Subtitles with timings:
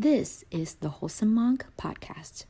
[0.00, 2.44] This is the Wholesome Monk Podcast.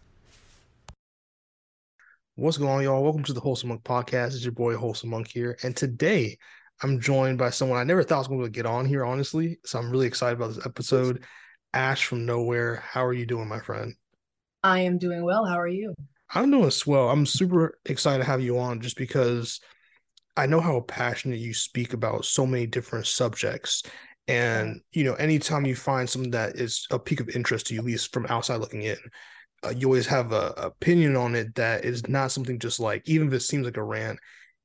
[2.34, 3.02] What's going on, y'all?
[3.02, 4.34] Welcome to the Wholesome Monk Podcast.
[4.34, 5.56] It's your boy Wholesome Monk here.
[5.62, 6.36] And today
[6.82, 9.60] I'm joined by someone I never thought I was going to get on here, honestly.
[9.64, 11.24] So I'm really excited about this episode.
[11.72, 12.84] Ash from Nowhere.
[12.86, 13.94] How are you doing, my friend?
[14.62, 15.46] I am doing well.
[15.46, 15.94] How are you?
[16.34, 17.08] I'm doing swell.
[17.08, 19.58] I'm super excited to have you on just because
[20.36, 23.84] I know how passionate you speak about so many different subjects.
[24.28, 27.80] And, you know, anytime you find something that is a peak of interest to you,
[27.80, 28.98] at least from outside looking in,
[29.64, 33.08] uh, you always have a, a opinion on it that is not something just like,
[33.08, 34.18] even if it seems like a rant,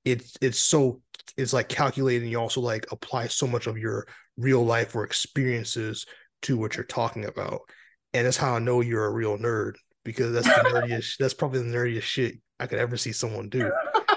[0.06, 1.02] it's it's so
[1.38, 4.06] it's like calculated and you also like apply so much of your
[4.38, 6.06] real life or experiences
[6.42, 7.62] to what you're talking about.
[8.14, 11.60] And that's how I know you're a real nerd because that's the nerdiest that's probably
[11.60, 13.72] the nerdiest shit I could ever see someone do.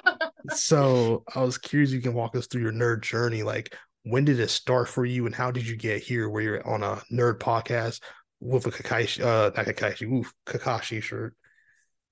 [0.55, 3.43] so I was curious you can walk us through your nerd journey.
[3.43, 3.75] Like
[4.07, 6.85] when did it start for you and how did you get here where you're on
[6.85, 8.01] a nerd podcast
[8.39, 11.35] with a Kakashi uh not Kakashi, oof, Kakashi shirt?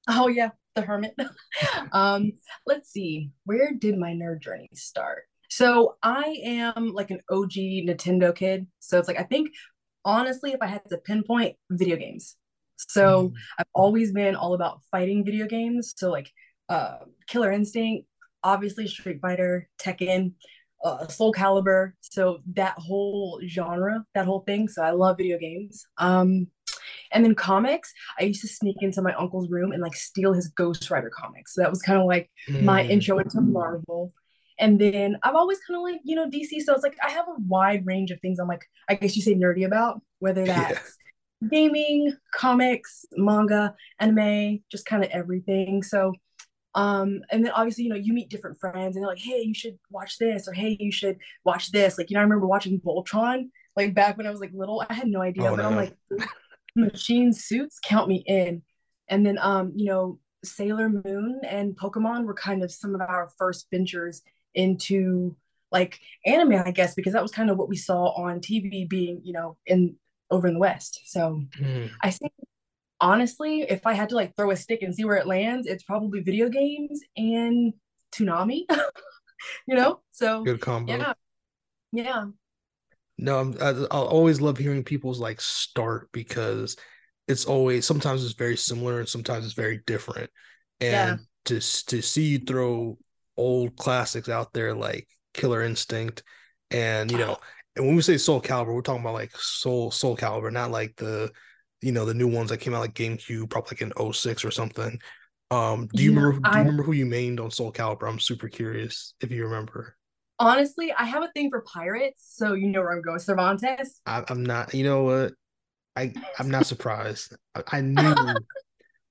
[0.08, 1.14] Oh yeah, the hermit.
[1.92, 2.32] um,
[2.66, 5.22] let's see, where did my nerd journey start?
[5.48, 8.66] So I am like an OG Nintendo kid.
[8.80, 9.50] So it's like I think
[10.04, 12.34] honestly, if I had to pinpoint video games.
[12.76, 13.32] So mm.
[13.56, 15.94] I've always been all about fighting video games.
[15.96, 16.28] So like
[16.68, 16.96] uh
[17.28, 18.08] Killer Instinct,
[18.42, 20.32] obviously Street Fighter, Tekken,
[20.84, 21.92] uh, Soul Calibur.
[22.00, 24.68] So that whole genre, that whole thing.
[24.68, 25.86] So I love video games.
[25.98, 26.48] Um,
[27.12, 30.48] and then comics, I used to sneak into my uncle's room and like steal his
[30.48, 31.54] Ghost Rider comics.
[31.54, 32.62] So that was kind of like mm.
[32.62, 34.12] my intro into Marvel.
[34.58, 36.60] And then I've always kind of like, you know, DC.
[36.60, 39.22] So it's like I have a wide range of things I'm like, I guess you
[39.22, 40.98] say nerdy about, whether that's
[41.40, 41.48] yeah.
[41.48, 45.82] gaming, comics, manga, anime, just kind of everything.
[45.82, 46.12] So
[46.74, 49.54] um and then obviously you know you meet different friends and they're like hey you
[49.54, 51.98] should watch this or hey you should watch this.
[51.98, 54.84] Like you know i remember watching voltron like back when i was like little.
[54.88, 55.68] I had no idea oh, but no.
[55.68, 55.96] i'm like
[56.76, 57.78] machine suits?
[57.82, 58.62] Count me in.
[59.08, 63.30] And then um you know sailor moon and pokemon were kind of some of our
[63.38, 64.22] first ventures
[64.54, 65.34] into
[65.72, 69.20] like anime i guess because that was kind of what we saw on tv being
[69.24, 69.96] you know in
[70.30, 71.00] over in the west.
[71.06, 71.90] So mm.
[72.02, 72.32] i think
[73.04, 75.84] honestly, if I had to like throw a stick and see where it lands, it's
[75.84, 77.74] probably video games and
[78.12, 78.62] Toonami.
[79.68, 80.96] you know, so good combo.
[80.96, 81.12] Yeah,
[81.92, 82.24] yeah.
[83.18, 86.76] No, I'm, I, I always love hearing people's like start because
[87.28, 90.30] it's always sometimes it's very similar and sometimes it's very different.
[90.80, 91.24] And yeah.
[91.44, 92.98] to to see you throw
[93.36, 96.22] old classics out there like Killer Instinct
[96.70, 97.36] and you know,
[97.76, 100.96] and when we say Soul Calibur, we're talking about like Soul Soul Calibur, not like
[100.96, 101.30] the
[101.84, 104.50] you know the new ones that came out like GameCube, probably like in 06 or
[104.50, 104.98] something.
[105.50, 106.40] Um, do you yeah, remember?
[106.40, 108.08] Do you I, remember who you mained on Soul Calibur?
[108.08, 109.96] I'm super curious if you remember.
[110.38, 113.18] Honestly, I have a thing for pirates, so you know where I'm going.
[113.18, 114.00] Cervantes.
[114.06, 114.72] I, am not.
[114.74, 115.34] You know what?
[115.94, 117.36] I I'm not surprised.
[117.54, 118.14] I, I knew.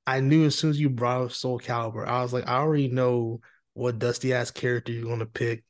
[0.05, 2.89] I knew as soon as you brought up Soul Calibur, I was like, I already
[2.89, 3.39] know
[3.73, 5.63] what dusty ass character you're gonna pick.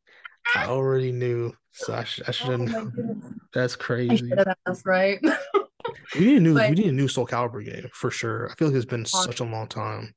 [0.55, 2.71] I already knew, so I, sh- I shouldn't.
[2.97, 3.21] Oh
[3.53, 4.33] That's crazy.
[4.65, 5.19] That's right.
[6.15, 8.49] We need a new but, we need a new Soul Calibur game for sure.
[8.49, 10.13] I feel like it's been such a long time.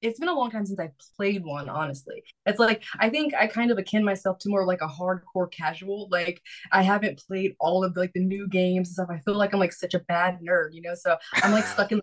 [0.00, 2.22] It's been a long time since I played one, honestly.
[2.46, 6.08] It's like I think I kind of akin myself to more like a hardcore casual.
[6.10, 9.08] Like I haven't played all of the, like the new games and stuff.
[9.10, 10.94] I feel like I'm like such a bad nerd, you know?
[10.94, 12.00] So I'm like stuck in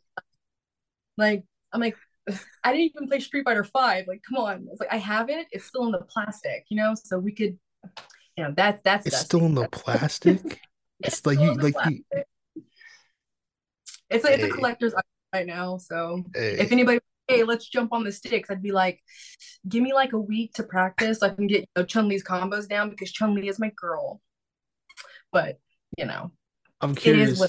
[1.17, 1.95] like I'm like
[2.63, 4.05] I didn't even play Street Fighter Five.
[4.07, 4.67] Like, come on.
[4.71, 5.47] It's like I have it.
[5.51, 6.95] It's still in the plastic, you know.
[6.95, 7.57] So we could,
[8.37, 9.05] you know, that that's.
[9.05, 10.41] It's still in the plastic.
[10.99, 12.03] it's, it's like you like you,
[14.09, 14.33] it's a, hey.
[14.35, 15.77] it's a collector's item right now.
[15.77, 16.57] So hey.
[16.59, 19.01] if anybody, hey, let's jump on the sticks, I'd be like,
[19.67, 22.23] give me like a week to practice so I can get you know, Chun Li's
[22.23, 24.21] combos down because Chun Li is my girl.
[25.31, 25.57] But
[25.97, 26.31] you know,
[26.81, 27.39] I'm curious.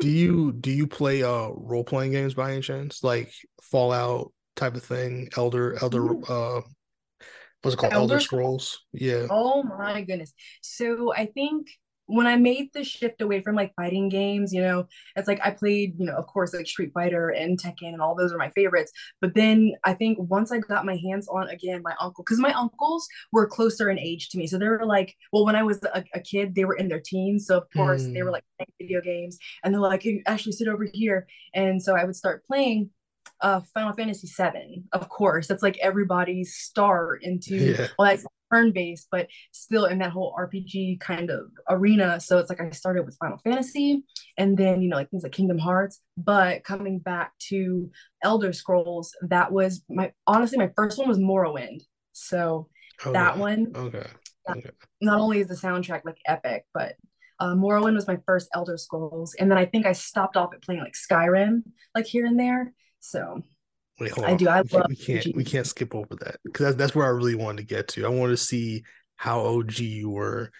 [0.00, 4.74] do you do you play uh role playing games by any chance, like Fallout type
[4.74, 6.22] of thing, Elder Elder Ooh.
[6.24, 6.60] uh
[7.62, 8.84] what's it called, Elder, Elder Scrolls?
[8.92, 9.26] Yeah.
[9.30, 10.32] Oh my goodness.
[10.60, 11.68] So I think
[12.12, 14.86] when I made the shift away from like fighting games, you know,
[15.16, 18.14] it's like I played, you know, of course, like Street Fighter and Tekken and all
[18.14, 18.92] those are my favorites.
[19.20, 22.52] But then I think once I got my hands on again, my uncle, because my
[22.52, 24.46] uncles were closer in age to me.
[24.46, 27.00] So they were like, well, when I was a, a kid, they were in their
[27.00, 27.46] teens.
[27.46, 28.12] So of course, mm.
[28.12, 28.34] they were mm.
[28.34, 31.26] like playing video games and they're like, hey, actually sit over here.
[31.54, 32.90] And so I would start playing
[33.40, 37.86] uh Final Fantasy 7 of course that's like everybody's start into yeah.
[38.52, 42.20] Turn based, but still in that whole RPG kind of arena.
[42.20, 44.04] So it's like I started with Final Fantasy
[44.36, 46.00] and then, you know, like things like Kingdom Hearts.
[46.16, 47.90] But coming back to
[48.22, 51.82] Elder Scrolls, that was my honestly, my first one was Morrowind.
[52.12, 52.68] So
[53.00, 53.12] okay.
[53.12, 54.06] that one, okay.
[54.50, 54.70] okay.
[55.00, 56.96] Not only is the soundtrack like epic, but
[57.40, 60.62] uh, Morrowind was my first Elder Scrolls, and then I think I stopped off at
[60.62, 61.62] playing like Skyrim,
[61.94, 62.72] like here and there.
[63.00, 63.42] So
[64.02, 64.36] Wait, hold I on.
[64.36, 64.48] do.
[64.48, 67.10] I we love we can't we can't skip over that because that's, that's where I
[67.10, 68.04] really wanted to get to.
[68.04, 68.82] I want to see
[69.14, 70.50] how OG you were.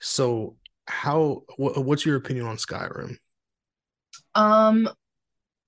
[0.00, 0.56] So
[0.86, 3.16] how what, what's your opinion on Skyrim?
[4.34, 4.86] Um,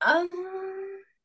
[0.03, 0.29] um,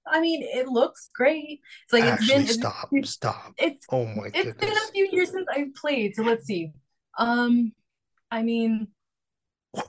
[0.07, 1.59] I mean, it looks great.
[1.83, 3.54] It's like it's Actually, been it's, stop, stop.
[3.57, 4.31] it's Oh my god.
[4.33, 6.15] it's been a few years since I've played.
[6.15, 6.71] So let's see.
[7.18, 7.74] Um,
[8.31, 8.88] I mean,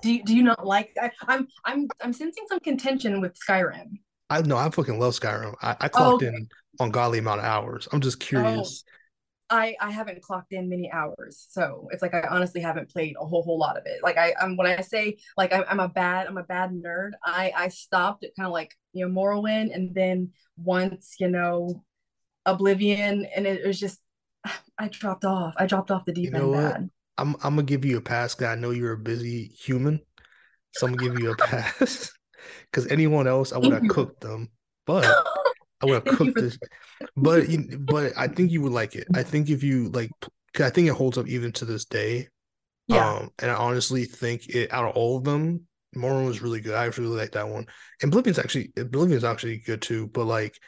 [0.03, 0.97] do you, do you not like?
[1.00, 4.00] I, I'm I'm I'm sensing some contention with Skyrim.
[4.30, 5.54] I know I fucking love Skyrim.
[5.62, 6.22] I, I Oh, clocked okay.
[6.22, 6.48] in
[6.80, 7.88] ungodly amount of hours.
[7.92, 8.84] I'm just Oh, curious.
[9.50, 13.26] I I haven't clocked in many hours, so it's like I honestly haven't played a
[13.26, 14.02] whole whole lot of it.
[14.02, 17.12] Like I I'm when I say like I'm I'm a bad I'm a bad nerd.
[17.25, 21.84] I I stopped at kind of like you know Morrowind, and then once you know
[22.46, 24.00] Oblivion, and it, was just
[24.78, 25.54] I dropped off.
[25.58, 26.76] I dropped off the You deep know end what?
[26.76, 26.90] bad.
[27.16, 28.34] I'm I'm gonna give you a pass.
[28.34, 30.00] 'cause I know you're a busy human,
[30.72, 32.12] so I'm gonna give you a pass.
[32.70, 34.50] Because anyone else, I would have cooked them,
[34.86, 35.18] but
[35.80, 36.58] I would have cooked this.
[37.16, 39.08] But you, but I think you would like it.
[39.14, 40.12] I think if you like,
[40.54, 42.28] 'cause I think it holds up even to this day.
[42.86, 43.14] yeah.
[43.18, 45.66] Um, and I honestly think it out of all of them,
[45.96, 46.74] Morrowind was really good.
[46.74, 47.66] I actually really like that one.
[48.02, 50.08] And Oblivion's actually Oblivion's actually good too.
[50.08, 50.58] But like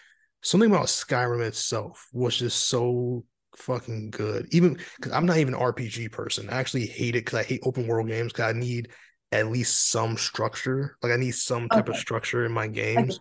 [0.42, 3.24] something about Skyrim itself was just so
[3.56, 4.48] fucking good.
[4.52, 6.48] Even because I'm not even an RPG person.
[6.50, 8.90] I actually hate it because I hate open world games because I need
[9.32, 10.96] at least some structure.
[11.02, 13.20] Like I need some type of structure in my games.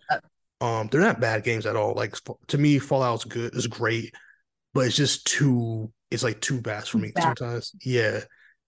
[0.61, 1.93] Um, they're not bad games at all.
[1.93, 2.15] Like
[2.47, 4.13] to me, Fallout's good, is great,
[4.73, 5.91] but it's just too.
[6.11, 7.37] It's like too fast for me Bad.
[7.37, 7.73] sometimes.
[7.83, 8.21] Yeah,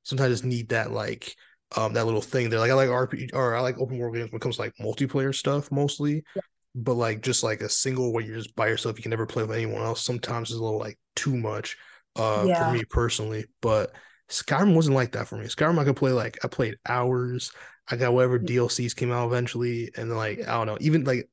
[0.03, 1.35] sometimes I just need that like
[1.75, 2.59] um that little thing there.
[2.59, 4.75] Like I like RPG or I like open world games when it comes to like
[4.79, 6.23] multiplayer stuff mostly.
[6.35, 6.41] Yeah.
[6.75, 9.43] But like just like a single where you're just by yourself, you can never play
[9.43, 10.01] with anyone else.
[10.01, 11.75] Sometimes it's a little like too much
[12.15, 13.45] uh for me personally.
[13.61, 13.91] But
[14.31, 15.45] Skyrim wasn't like that for me.
[15.45, 17.51] Skyrim I could play like I played hours.
[17.89, 21.29] I got whatever DLCs came out eventually, and then like I don't know, even like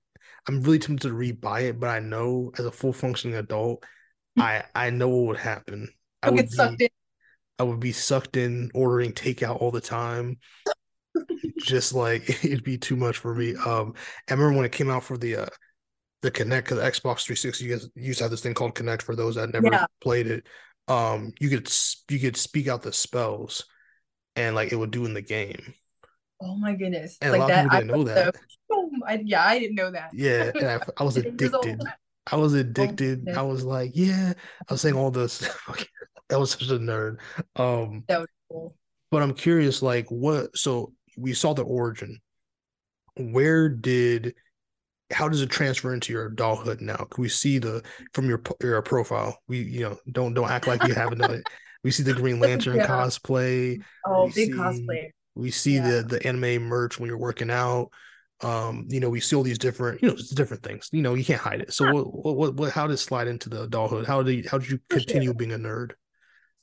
[0.49, 3.85] I'm really tempted to rebuy it, but I know as a full functioning adult,
[4.37, 5.89] I I know what would happen.
[6.23, 6.91] I would get sucked be in.
[7.61, 10.39] I would be sucked in ordering takeout all the time.
[11.59, 13.55] Just like it'd be too much for me.
[13.55, 13.94] Um,
[14.29, 15.47] I remember when it came out for the uh
[16.23, 19.15] the Kinect, because Xbox 360 you guys used to have this thing called Kinect for
[19.15, 19.87] those that never Yeah.
[20.01, 20.49] played it.
[20.88, 21.70] Um, you could
[22.11, 23.64] you could speak out the spells,
[24.37, 25.75] and like it would do in the game.
[26.40, 27.19] Oh my goodness.
[27.20, 27.64] And a Like lot of that.
[27.64, 28.35] people I didn't know that.
[28.35, 28.40] so.
[28.70, 30.11] Oh, I, yeah, I didn't know that.
[30.12, 31.26] Yeah, and I, I was old.
[31.26, 31.82] addicted.
[32.31, 33.19] I was Oh addicted.
[33.20, 33.37] goodness.
[33.38, 34.35] I was like, yeah,
[34.69, 35.49] I was saying all this.
[36.31, 37.19] I was such a nerd.
[37.56, 38.76] Um, That was cool.
[39.11, 40.56] but I'm curious, like, what?
[40.56, 42.20] So we saw the origin.
[43.17, 44.34] Where did?
[45.10, 46.96] How does it transfer into your adulthood now?
[47.10, 47.82] Can we see the
[48.12, 49.38] from your your profile?
[49.49, 51.43] We, you know, don't don't act like you haven't done it.
[51.84, 52.88] We see the Green Lantern Yeah.
[52.88, 53.81] cosplay.
[54.05, 55.10] Oh, we big see- cosplay.
[55.37, 55.88] We see Yeah.
[55.88, 57.90] the the anime merch when you're working out.
[58.40, 60.88] Um, you know, we see all these different, you know, different things.
[60.93, 61.72] You know, you can't hide it.
[61.72, 64.06] So what what what, what how did it slide into the adulthood?
[64.06, 65.06] How did you, how did you For sure.
[65.06, 65.93] continue being a nerd?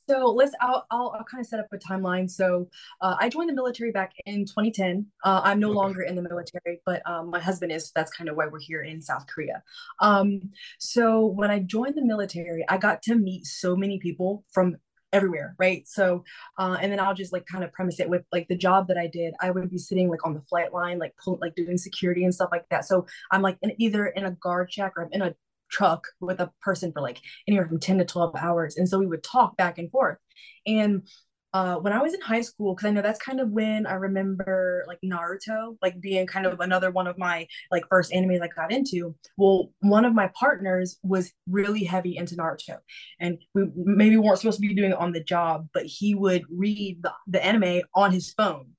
[0.08, 2.30] So let's I'll I'll, I'll kind of set up a timeline.
[2.30, 2.70] So
[3.02, 5.08] uh, I joined the military back in 2010.
[5.24, 5.72] Uh, I'm no Okay.
[5.72, 7.92] longer in the military, but um, my husband is.
[7.96, 9.64] That's kind of why we're here in South Korea.
[10.02, 14.76] Um, so when I joined the military, I got to meet so many people from
[15.14, 15.88] everywhere, right?
[15.88, 16.24] So
[16.58, 18.98] uh, and then I'll just like kind of premise it with like the job that
[18.98, 19.34] I did.
[19.42, 22.34] I would be sitting like on the flight line, like pull, like doing security and
[22.34, 22.86] stuff like that.
[22.86, 25.36] So I'm like in, either in a guard check or I'm in a
[25.70, 28.78] truck with a person for like anywhere from 10 to 12 hours.
[28.78, 30.18] And so we would talk back and forth.
[30.66, 31.08] And
[31.56, 33.94] uh, when I was in high school, because I know that's kind of when I
[33.94, 38.50] remember like Naruto, like being kind of another one of my like first animes I
[38.50, 39.16] got into.
[39.38, 42.80] Well, one of my partners was really heavy into Naruto,
[43.22, 46.44] and we maybe weren't supposed to be doing it on the job, but he would
[46.52, 48.75] read the, the anime on his phone.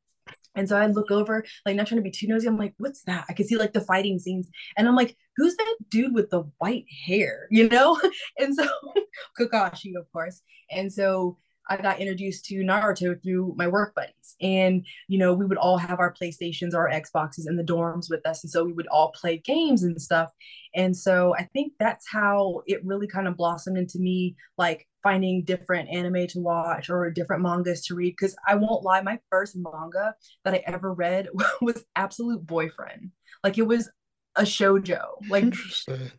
[0.56, 2.48] And so I look over, like not trying to be too nosy.
[2.48, 3.26] I'm like, what's that?
[3.28, 4.48] I can see like the fighting scenes.
[4.76, 7.46] And I'm like, who's that dude with the white hair?
[7.56, 8.00] You know?
[8.38, 8.66] And so
[9.40, 10.42] Kakashi, of course.
[10.70, 14.36] And so I got introduced to Naruto through my work buddies.
[14.40, 18.08] And, you know, we would all have our PlayStations or our Xboxes in the dorms
[18.08, 18.44] with us.
[18.44, 20.30] And so we would all play games and stuff.
[20.74, 25.44] And so I think that's how it really kind of blossomed into me like finding
[25.44, 28.16] different anime to watch or different mangas to read.
[28.18, 31.28] Cause I won't lie, my first manga that I ever read
[31.60, 33.10] was Absolute Boyfriend.
[33.42, 33.88] Like it was
[34.36, 36.10] a shojo, like Interesting.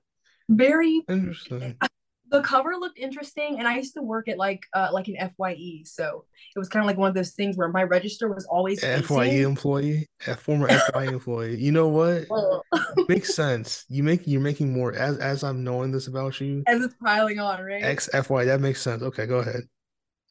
[0.49, 1.77] very Interesting.
[2.29, 5.81] the cover looked interesting and i used to work at like uh like an fye
[5.85, 8.81] so it was kind of like one of those things where my register was always
[8.81, 11.55] FYE facing- employee, a former FYE employee.
[11.57, 12.25] You know what?
[12.29, 12.63] Well,
[13.07, 13.85] Makes sense.
[13.89, 16.63] You make you're making more as as I'm knowing this about you.
[16.67, 19.01] as it's piling on right Ex FY, that makes sense.
[19.03, 19.61] Okay, go ahead.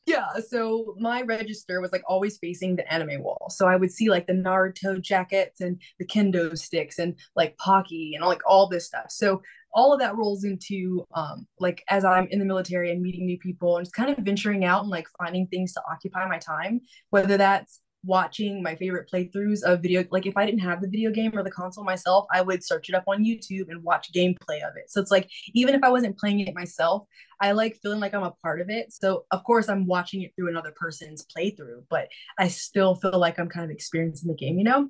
[0.07, 3.47] yeah, so my register was like always facing the anime wall.
[3.50, 8.15] So I would see like the Naruto jackets and the kendo sticks and like Pocky
[8.15, 9.07] and like all this stuff.
[9.11, 9.43] So
[9.76, 13.38] all of that rolls into um like as I'm in the military and meeting new
[13.38, 16.80] people and just kind of venturing out and like finding things to occupy my time,
[17.11, 21.11] whether that's watching my favorite playthroughs of video like if i didn't have the video
[21.11, 24.62] game or the console myself i would search it up on youtube and watch gameplay
[24.62, 24.88] of it.
[24.88, 27.06] So it's like even if i wasn't playing it myself
[27.40, 28.92] i like feeling like i'm a part of it.
[28.92, 33.38] So of course i'm watching it through another person's playthrough but i still feel like
[33.40, 34.88] i'm kind of experiencing the game you know?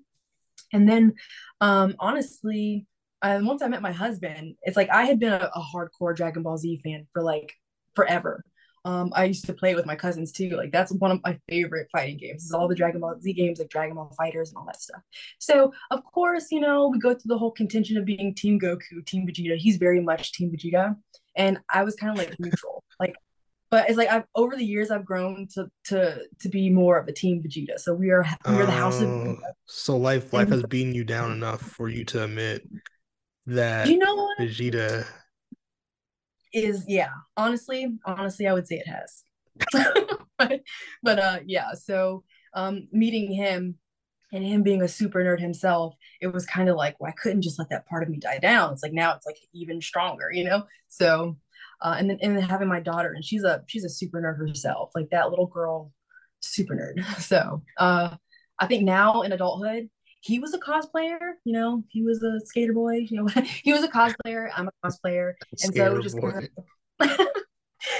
[0.73, 1.15] And then
[1.61, 2.87] um honestly
[3.23, 6.43] uh, once i met my husband it's like i had been a, a hardcore dragon
[6.43, 7.53] ball z fan for like
[7.95, 8.45] forever
[8.87, 10.51] um, I used to play it with my cousins too.
[10.51, 12.45] Like that's one of my favorite fighting games.
[12.45, 15.01] Is all the Dragon Ball Z games, like Dragon Ball FighterZ and all that stuff.
[15.41, 19.05] So of course, you know, we go through the whole contention of being Team Goku,
[19.05, 19.57] Team Vegeta.
[19.57, 20.95] He's very much Team Vegeta,
[21.35, 22.85] and I was kind of like neutral.
[23.01, 23.17] like,
[23.71, 27.09] but it's like I've over the years I've grown to to to be more of
[27.09, 27.81] a Team Vegeta.
[27.81, 29.09] So we are we are the House of.
[29.09, 32.63] Oh, so life life has beaten you down enough for you to admit
[33.47, 34.39] that you know what?
[34.39, 35.07] Vegeta
[36.53, 39.23] is yeah honestly honestly i would say it has.
[40.39, 40.61] But,
[41.03, 43.77] but uh yeah so um meeting him
[44.35, 47.41] and him being a super nerd himself it was kind of like well i couldn't
[47.41, 48.75] just let that part of me die down?
[48.75, 50.65] It's like now it's like even stronger you know?
[50.89, 51.39] So
[51.81, 54.37] uh and then and then having my daughter and she's a she's a super nerd
[54.39, 55.93] herself like that little girl
[56.41, 57.03] super nerd.
[57.23, 58.17] So uh
[58.59, 59.89] i think now in adulthood
[60.27, 63.29] he was a cosplayer, you know, he was a skater boy, you know,
[63.63, 65.35] he was a cosplayer, I'm a cosplayer.
[65.63, 66.49] And so just kind
[67.01, 67.09] of,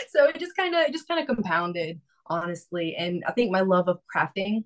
[0.09, 2.97] so it just kind of just kind of compounded, honestly.
[2.97, 4.65] And I think my love of crafting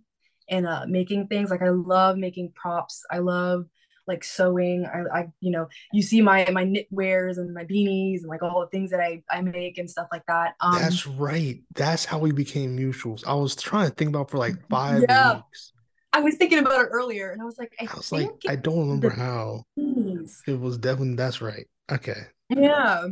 [0.49, 3.03] and uh making things, like I love making props.
[3.11, 3.67] I love
[4.07, 4.87] like sewing.
[4.87, 8.61] I, I you know, you see my my knitwears and my beanies and like all
[8.61, 10.55] the things that I I make and stuff like that.
[10.61, 11.61] Um That's right.
[11.75, 13.23] That's how we became mutuals.
[13.27, 15.35] I was trying to think about for like five yeah.
[15.35, 15.75] weeks
[16.13, 18.57] I was thinking about it earlier, and I was like, I, I was like, I
[18.57, 19.65] don't remember how.
[19.77, 21.67] It was definitely that's right.
[21.91, 22.27] Okay.
[22.49, 23.07] Yeah,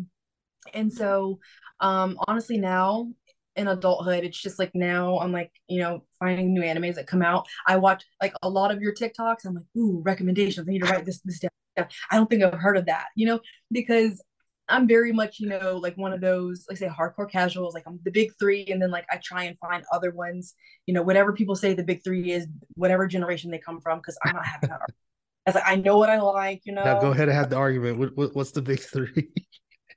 [0.74, 1.38] and so,
[1.80, 3.08] um, honestly, now
[3.56, 7.22] in adulthood, it's just like now I'm like, you know, finding new animes that come
[7.22, 7.46] out.
[7.66, 9.44] I watch like a lot of your TikToks.
[9.44, 10.68] I'm like, ooh, recommendations.
[10.68, 11.88] I need to write this this down.
[12.10, 13.40] I don't think I've heard of that, you know,
[13.70, 14.22] because
[14.68, 17.98] I'm very much, you know, like one of those, like say hardcore casuals, like I'm
[18.04, 20.54] the big three, and then like I try and find other ones,
[20.86, 24.18] you know, whatever people say the big three is, whatever generation they come from, because
[24.24, 24.80] I'm not having that.
[24.82, 26.84] I was like, I know what I like, you know.
[26.84, 27.98] Now go ahead and have the argument.
[27.98, 29.30] What, what what's the big three?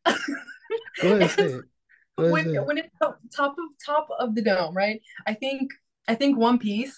[0.06, 1.64] go ahead, say it.
[2.18, 2.66] Ahead, when, say it.
[2.66, 5.02] when it's top of top of the dome, right?
[5.28, 5.72] I think
[6.08, 6.96] I think One Piece.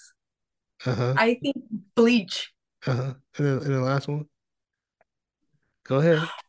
[0.86, 1.14] Uh-huh.
[1.16, 1.56] I think
[1.96, 2.52] Bleach.
[2.86, 3.14] Uh-huh.
[3.38, 4.26] And then, and the last one.
[5.84, 6.26] Go ahead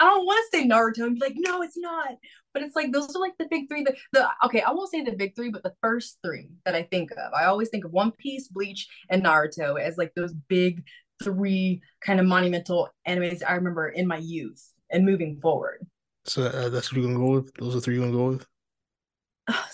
[0.00, 2.16] I don't want to say Naruto and be like, no, it's not.
[2.54, 3.84] But it's like those are like the big three.
[3.84, 6.82] The, the okay, I won't say the big three, but the first three that I
[6.82, 7.32] think of.
[7.32, 10.82] I always think of One Piece, Bleach, and Naruto as like those big
[11.22, 15.86] three kind of monumental animes I remember in my youth and moving forward.
[16.24, 17.54] So uh, that's what you're gonna go with.
[17.54, 18.46] Those are three you're gonna go with.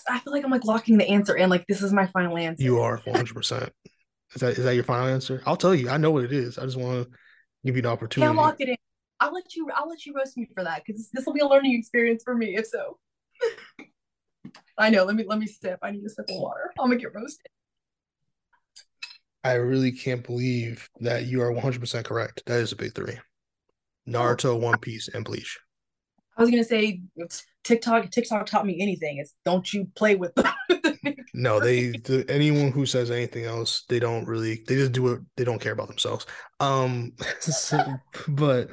[0.09, 1.49] I feel like I'm like locking the answer in.
[1.49, 2.63] Like this is my final answer.
[2.63, 3.33] You are 100.
[3.33, 3.71] percent
[4.35, 5.41] Is that is that your final answer?
[5.45, 5.89] I'll tell you.
[5.89, 6.57] I know what it is.
[6.57, 7.11] I just want to
[7.65, 8.27] give you the opportunity.
[8.27, 8.77] Can't lock it in.
[9.19, 11.47] I'll let you I'll let you roast me for that because this will be a
[11.47, 12.97] learning experience for me if so.
[14.77, 15.05] I know.
[15.05, 15.79] Let me let me sip.
[15.81, 16.71] I need a sip of water.
[16.79, 17.47] I'll make it roasted.
[19.43, 22.43] I really can't believe that you are 100% correct.
[22.47, 23.17] That is a big three.
[24.07, 25.57] Naruto, One Piece, and Bleach.
[26.37, 27.01] I was gonna say
[27.63, 28.11] TikTok.
[28.11, 29.17] TikTok taught me anything.
[29.17, 30.53] It's don't you play with them.
[31.33, 34.63] no, they the, anyone who says anything else, they don't really.
[34.67, 35.21] They just do it.
[35.35, 36.25] They don't care about themselves.
[36.59, 37.79] Um, so,
[38.27, 38.71] but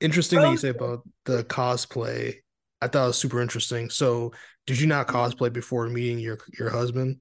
[0.00, 2.36] interesting that you say about the cosplay.
[2.82, 3.88] I thought it was super interesting.
[3.90, 4.32] So,
[4.66, 7.20] did you not cosplay before meeting your your husband?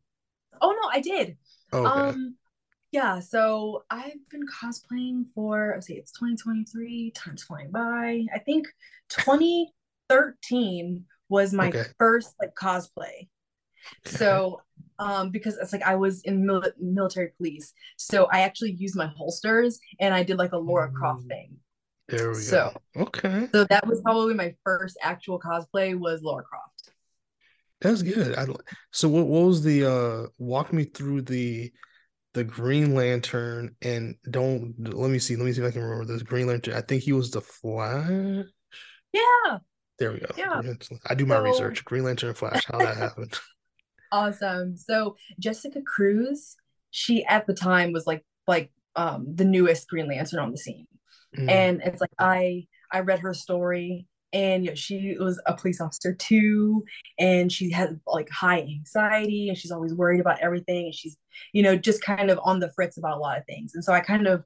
[0.62, 1.38] Oh no, I did.
[1.72, 2.00] Oh, okay.
[2.10, 2.36] Um,
[2.91, 3.20] yeah.
[3.20, 5.72] So I've been cosplaying for.
[5.75, 7.12] Let's see, it's 2023.
[7.15, 8.25] Time's flying by.
[8.34, 8.67] I think
[9.10, 11.84] 2013 was my okay.
[11.98, 13.27] first like cosplay.
[14.05, 14.62] So,
[14.98, 19.08] um, because it's like I was in mil- military police, so I actually used my
[19.08, 21.58] holsters and I did like a Lara Croft thing.
[22.08, 23.04] There we so, go.
[23.04, 23.48] Okay.
[23.52, 26.92] So that was probably my first actual cosplay was Lara Croft.
[27.82, 28.36] That's good.
[28.36, 28.46] I,
[28.92, 31.72] so what, what was the uh walk me through the
[32.34, 36.06] the Green Lantern and don't let me see let me see if I can remember
[36.06, 36.76] this Green Lantern.
[36.76, 38.46] I think he was the Flash.
[39.14, 39.58] Yeah.
[39.98, 40.28] There we go.
[40.38, 40.62] Yeah.
[41.08, 41.86] I do my so, research.
[41.86, 42.66] Green Lantern and Flash.
[42.66, 43.38] How that happened.
[44.12, 44.78] Awesome.
[44.78, 46.56] So Jessica Cruz,
[46.92, 50.88] she at the time was like like um the newest Green Lantern on the scene.
[51.38, 51.50] Mm.
[51.50, 55.80] And it's like I I read her story and you know, she was a police
[55.80, 56.84] officer too
[57.18, 61.18] and she had like high anxiety and she's always worried about everything and she's
[61.54, 63.94] you know just kind of on the fritz about a lot of things and so
[63.94, 64.44] i kind of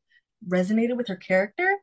[0.47, 1.75] resonated with her character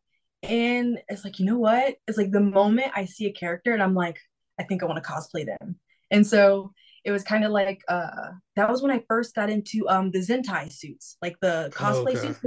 [0.42, 3.82] and it's like you know what it's like the moment i see a character and
[3.82, 4.18] i'm like
[4.58, 5.76] i think i want to cosplay them
[6.10, 6.72] and so
[7.04, 10.20] it was kind of like uh that was when i first got into um the
[10.20, 12.32] zentai suits like the cosplay oh, okay.
[12.32, 12.40] suits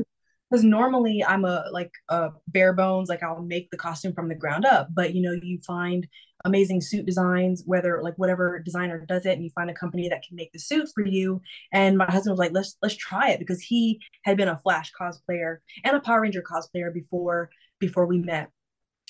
[0.50, 4.36] because normally I'm a like a bare bones, like I'll make the costume from the
[4.36, 4.90] ground up.
[4.94, 6.08] But you know, you find
[6.46, 10.24] amazing suit designs, whether like whatever designer does it, and you find a company that
[10.28, 11.42] can make the suit for you.
[11.72, 14.92] And my husband was like, let's let's try it because he had been a Flash
[15.00, 18.50] cosplayer and a Power Ranger cosplayer before before we met.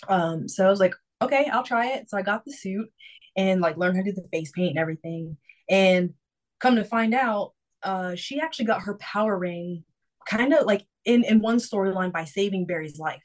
[0.08, 2.10] Um, so I was like, okay, I'll try it.
[2.10, 2.90] So I got the suit
[3.36, 5.38] and like learned how to do the face paint and everything.
[5.70, 6.14] And
[6.60, 7.54] come to find out,
[7.84, 9.84] uh, she actually got her power ring
[10.30, 13.24] kind of like in in one storyline by saving Barry's life.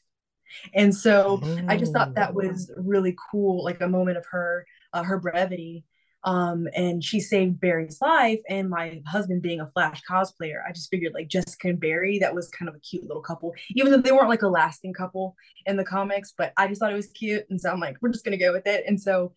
[0.72, 1.68] And so mm.
[1.68, 5.84] I just thought that was really cool, like a moment of her uh, her brevity.
[6.26, 8.40] Um, and she saved Barry's life.
[8.48, 12.34] And my husband being a Flash cosplayer, I just figured like Jessica and Barry, that
[12.34, 15.36] was kind of a cute little couple, even though they weren't like a lasting couple
[15.66, 16.32] in the comics.
[16.36, 18.52] But I just thought it was cute, and so I'm like, we're just gonna go
[18.52, 18.84] with it.
[18.86, 19.32] And so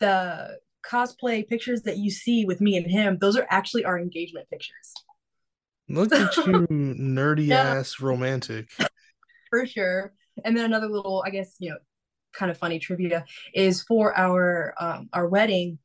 [0.00, 4.48] the cosplay pictures that you see with me and him, those are actually our engagement
[4.50, 4.92] pictures.
[5.88, 7.76] Look at you, nerdy yeah.
[7.76, 8.68] ass romantic.
[9.50, 10.12] For sure.
[10.44, 11.76] And then another little, I guess, you know,
[12.36, 13.24] kind of funny trivia
[13.54, 15.78] is for our um, our wedding,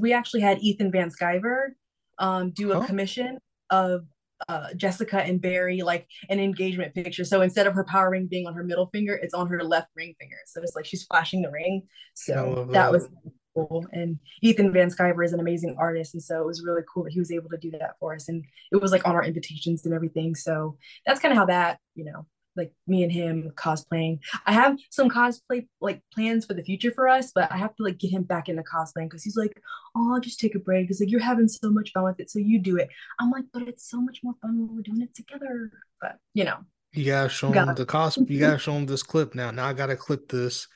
[0.00, 1.70] we actually had Ethan Van Sciver
[2.18, 3.38] um, do a commission
[3.70, 4.02] of
[4.48, 7.24] uh, Jessica and Barry, like an engagement picture.
[7.24, 9.88] So instead of her power ring being on her middle finger, it's on her left
[9.96, 10.36] ring finger.
[10.46, 11.82] So it's like she's flashing the ring.
[12.14, 13.08] So that, that was
[13.56, 13.86] cool.
[13.92, 16.14] And Ethan Van Sciver is an amazing artist.
[16.14, 18.28] And so it was really cool that he was able to do that for us.
[18.28, 20.34] And it was like on our invitations and everything.
[20.34, 24.18] So that's kind of how that, you know, like me and him cosplaying.
[24.46, 27.82] I have some cosplay like plans for the future for us, but I have to
[27.82, 29.60] like get him back into cosplaying because he's like,
[29.94, 30.88] oh, I'll just take a break.
[30.88, 32.88] He's like, you're having so much fun with it, so you do it.
[33.20, 35.70] I'm like, but it's so much more fun when we're doing it together.
[36.00, 36.58] But you know,
[36.92, 38.16] you gotta show him the cos.
[38.16, 39.50] You gotta show him this clip now.
[39.50, 40.66] Now I gotta clip this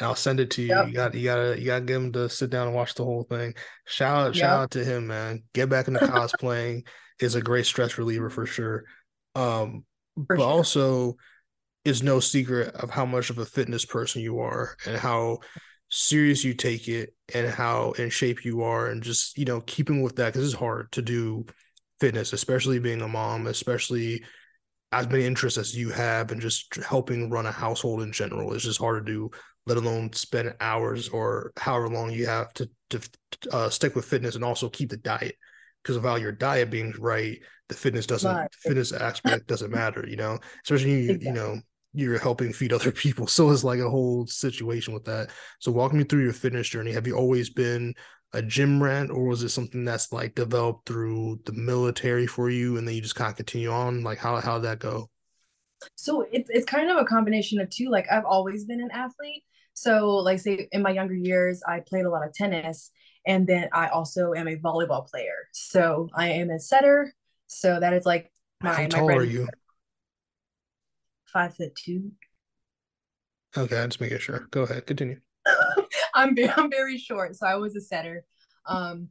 [0.00, 0.68] I'll send it to you.
[0.68, 0.88] Yep.
[0.88, 3.24] You got you gotta you gotta get him to sit down and watch the whole
[3.24, 3.54] thing.
[3.86, 4.42] Shout out, yep.
[4.42, 5.42] shout out to him, man.
[5.54, 6.86] Get back into cosplaying
[7.20, 8.84] is a great stress reliever for sure.
[9.34, 9.84] Um,
[10.14, 10.46] for but sure.
[10.46, 11.16] also
[11.84, 15.38] is no secret of how much of a fitness person you are and how
[15.90, 20.02] serious you take it and how in shape you are and just you know keeping
[20.02, 21.46] with that because it's hard to do
[21.98, 24.22] fitness especially being a mom especially
[24.92, 28.64] as many interests as you have and just helping run a household in general it's
[28.64, 29.30] just hard to do
[29.68, 33.00] let alone spend hours or however long you have to to
[33.52, 35.36] uh, stick with fitness and also keep the diet
[35.82, 38.54] because without your diet being right, the fitness doesn't right.
[38.54, 40.38] fitness aspect doesn't matter, you know.
[40.64, 41.26] Especially you, exactly.
[41.26, 41.60] you know
[41.94, 45.30] you're helping feed other people, so it's like a whole situation with that.
[45.60, 46.92] So walk me through your fitness journey.
[46.92, 47.94] Have you always been
[48.32, 52.76] a gym rat, or was it something that's like developed through the military for you,
[52.76, 54.02] and then you just kind of continue on?
[54.02, 55.10] Like how how did that go?
[55.94, 57.88] So it's it's kind of a combination of two.
[57.88, 59.44] Like I've always been an athlete,
[59.80, 62.90] so, like, say in my younger years, I played a lot of tennis,
[63.24, 65.46] and then I also am a volleyball player.
[65.52, 67.14] So, I am a setter.
[67.46, 68.72] So that is like my.
[68.74, 69.46] How tall my are you?
[71.32, 72.10] Five foot two.
[73.56, 74.48] Okay, I'm just making sure.
[74.50, 75.20] Go ahead, continue.
[76.14, 78.24] I'm very, I'm very short, so I was a setter.
[78.66, 79.10] Um,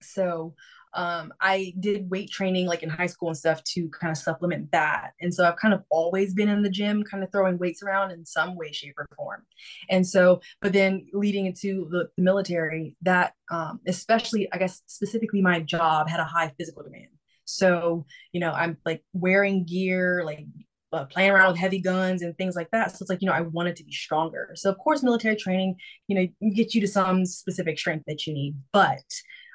[0.00, 0.54] so
[0.96, 4.72] um, I did weight training like in high school and stuff to kind of supplement
[4.72, 5.12] that.
[5.20, 8.10] And so I've kind of always been in the gym, kind of throwing weights around
[8.10, 9.42] in some way, shape, or form.
[9.90, 15.42] And so, but then leading into the, the military, that um, especially, I guess, specifically
[15.42, 17.08] my job had a high physical demand.
[17.44, 20.46] So, you know, I'm like wearing gear, like
[20.92, 22.90] uh, playing around with heavy guns and things like that.
[22.92, 24.50] So it's like, you know, I wanted to be stronger.
[24.54, 25.76] So, of course, military training,
[26.08, 28.56] you know, get you to some specific strength that you need.
[28.72, 29.04] But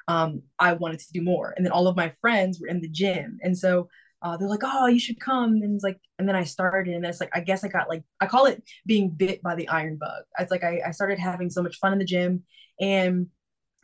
[0.08, 1.54] um, I wanted to do more.
[1.56, 3.38] And then all of my friends were in the gym.
[3.42, 3.88] And so
[4.22, 5.54] uh, they're like, oh, you should come.
[5.62, 7.88] And it's like, and then I started, and then it's like, I guess I got
[7.88, 10.22] like, I call it being bit by the iron bug.
[10.38, 12.44] It's like I, I started having so much fun in the gym,
[12.80, 13.26] and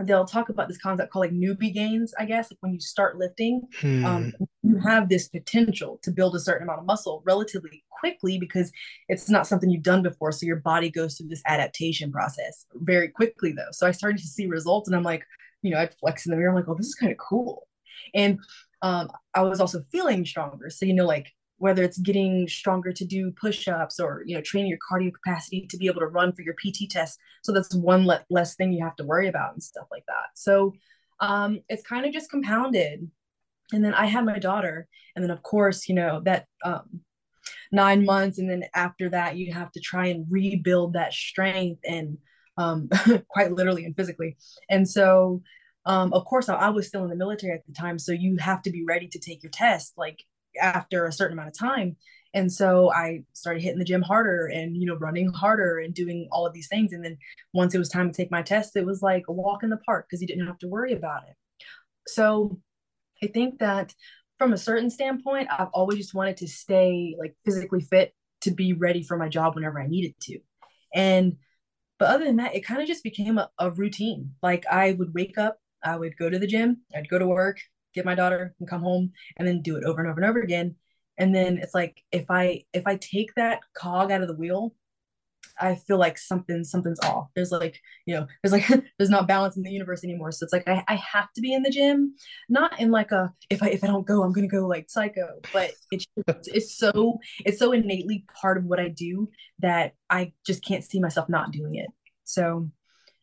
[0.05, 2.15] they'll talk about this concept called like newbie gains.
[2.17, 4.05] I guess like when you start lifting, hmm.
[4.05, 8.71] um, you have this potential to build a certain amount of muscle relatively quickly because
[9.09, 10.31] it's not something you've done before.
[10.31, 13.73] So your body goes through this adaptation process very quickly, though.
[13.73, 15.25] So I started to see results, and I'm like,
[15.63, 16.51] you know, I'd flex in the mirror.
[16.51, 17.67] I'm like, oh, this is kind of cool.
[18.15, 18.39] And
[18.83, 20.71] um, I was also feeling stronger.
[20.71, 24.71] So, you know, like whether it's getting stronger to do push-ups or, you know, training
[24.71, 27.19] your cardio capacity to be able to run for your PT test.
[27.43, 30.27] So that's one le- less thing you have to worry about and stuff like that.
[30.35, 30.73] So
[31.21, 33.11] um, it's kind of just compounded.
[33.73, 34.87] And then I had my daughter.
[35.17, 37.01] And then, of course, you know, that um,
[37.73, 38.39] nine months.
[38.39, 42.19] And then after that, you have to try and rebuild that strength and
[42.59, 42.91] um,
[43.29, 44.37] quite literally and physically.
[44.69, 45.43] And so,
[45.87, 48.37] um, of course, I, I was still in the military at the time, so you
[48.39, 50.23] have to be ready to take your test like
[50.61, 51.97] after a certain amount of time.
[52.35, 56.29] And so I started hitting the gym harder and you know running harder and doing
[56.31, 56.93] all of these things.
[56.93, 57.17] And then
[57.55, 59.79] once it was time to take my test, it was like a walk in the
[59.79, 61.37] park because you didn't have to worry about it.
[62.07, 62.61] So
[63.23, 63.95] I think that
[64.39, 68.73] from a certain standpoint, I've always just wanted to stay like physically fit to be
[68.73, 70.39] ready for my job whenever I needed to.
[70.95, 71.37] And
[71.99, 74.35] but other than that, it kind of just became a, a routine.
[74.43, 77.59] Like I would wake up, I would go to the gym, I'd go to work,
[77.95, 80.41] get my daughter and come home and then do it over and over and over
[80.41, 80.77] again.
[81.19, 84.75] And then it's like if I if I take that cog out of the wheel,
[85.61, 87.29] I feel like something something's off.
[87.35, 88.67] There's like, you know, there's like
[88.99, 90.33] there's not balance in the universe anymore.
[90.33, 92.15] So it's like I, I have to be in the gym,
[92.49, 95.41] not in like a if I if I don't go, I'm gonna go like psycho.
[95.53, 96.07] But it's
[96.47, 99.29] it's so it's so innately part of what I do
[99.61, 101.91] that I just can't see myself not doing it.
[102.25, 102.71] So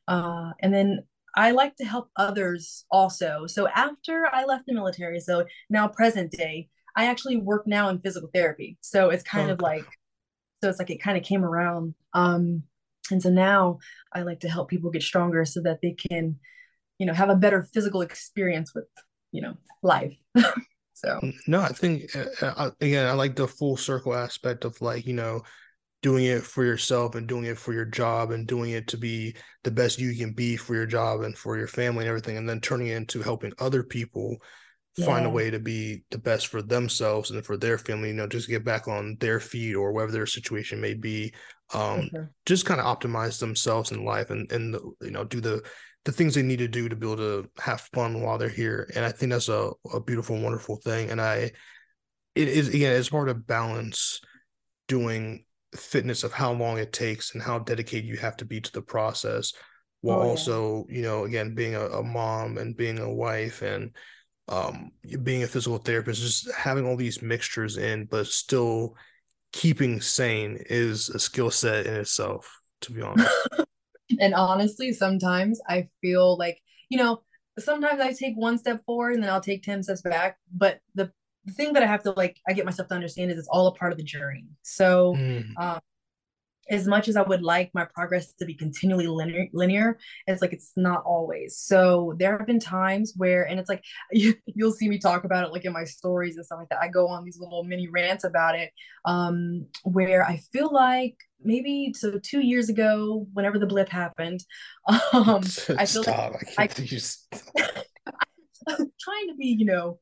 [0.08, 1.04] uh and then
[1.38, 3.46] I like to help others also.
[3.48, 8.00] So after I left the military, so now present day, I actually work now in
[8.00, 8.78] physical therapy.
[8.82, 9.86] So it's kind of like
[10.62, 11.96] so it's like it kind of came around.
[12.14, 12.64] Um
[13.12, 13.80] and so now
[14.14, 16.38] i like to help people get stronger so that they can
[16.98, 18.86] you know have a better physical experience with
[19.32, 20.16] you know life.
[20.98, 21.20] So.
[21.46, 22.10] No i think
[22.42, 25.42] uh, again i like the full circle aspect of like you know
[26.02, 29.36] doing it for yourself and doing it for your job and doing it to be
[29.66, 32.48] the best you can be for your job and for your family and everything and
[32.48, 34.38] then turning it into helping other people
[34.98, 35.06] yeah.
[35.06, 38.28] find a way to be the best for themselves and for their family, you know,
[38.28, 41.34] just get back on their feet or whatever their situation may be.
[41.74, 42.10] Um,
[42.46, 45.64] just kind of optimize themselves in life and, and, you know, do the,
[46.06, 48.90] the things they need to do to be able to have fun while they're here.
[48.96, 51.10] And I think that's a, a beautiful, wonderful thing.
[51.10, 51.52] And I,
[52.36, 54.22] it is, again, it's hard to balance
[54.88, 58.72] doing fitness of how long it takes and how dedicated you have to be to
[58.72, 59.52] the process
[60.02, 60.30] while oh, yeah.
[60.30, 63.92] also, you know, again, being a, a mom and being a wife and,
[64.48, 64.92] um,
[65.24, 68.96] being a physical therapist, just having all these mixtures in, but still
[69.52, 73.32] keeping sane is a skill set in itself, to be honest.
[74.20, 77.22] and honestly, sometimes I feel like, you know,
[77.58, 80.38] sometimes I take one step forward and then I'll take 10 steps back.
[80.54, 81.12] But the,
[81.46, 83.68] the thing that I have to like, I get myself to understand is it's all
[83.68, 84.46] a part of the journey.
[84.62, 85.46] So, mm.
[85.58, 85.80] um,
[86.70, 89.98] as much as I would like my progress to be continually linear, linear,
[90.28, 91.58] it's like it's not always.
[91.58, 95.46] So there have been times where, and it's like you, will see me talk about
[95.46, 96.80] it like in my stories and stuff like that.
[96.82, 98.72] I go on these little mini rants about it,
[99.06, 104.44] um, where I feel like maybe so two years ago, whenever the blip happened,
[105.14, 105.42] um,
[105.78, 106.34] I feel Stop.
[106.34, 107.28] like I, I just...
[108.68, 110.00] I'm trying to be, you know,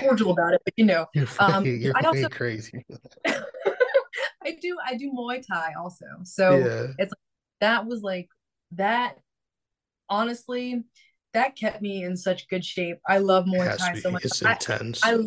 [0.00, 2.84] cordial about it, but you know, you're, um, you're I also crazy.
[4.48, 6.06] I do I do Muay Thai also.
[6.24, 6.86] So yeah.
[6.98, 7.12] it's
[7.60, 8.28] that was like
[8.72, 9.16] that
[10.08, 10.84] honestly
[11.34, 12.98] that kept me in such good shape.
[13.06, 14.24] I love Muay Thai so much.
[14.24, 15.04] It's intense.
[15.04, 15.18] I, I,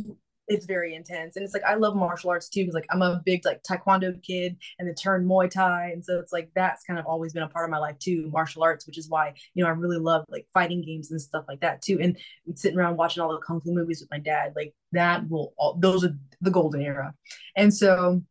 [0.48, 1.36] it's very intense.
[1.36, 4.22] And it's like I love martial arts too, because like I'm a big like taekwondo
[4.22, 5.92] kid and then turned Muay Thai.
[5.94, 8.30] And so it's like that's kind of always been a part of my life too,
[8.34, 11.46] martial arts, which is why, you know, I really love like fighting games and stuff
[11.48, 12.00] like that too.
[12.02, 12.18] And
[12.56, 15.78] sitting around watching all the kung fu movies with my dad, like that will all
[15.80, 17.14] those are the golden era.
[17.56, 18.22] And so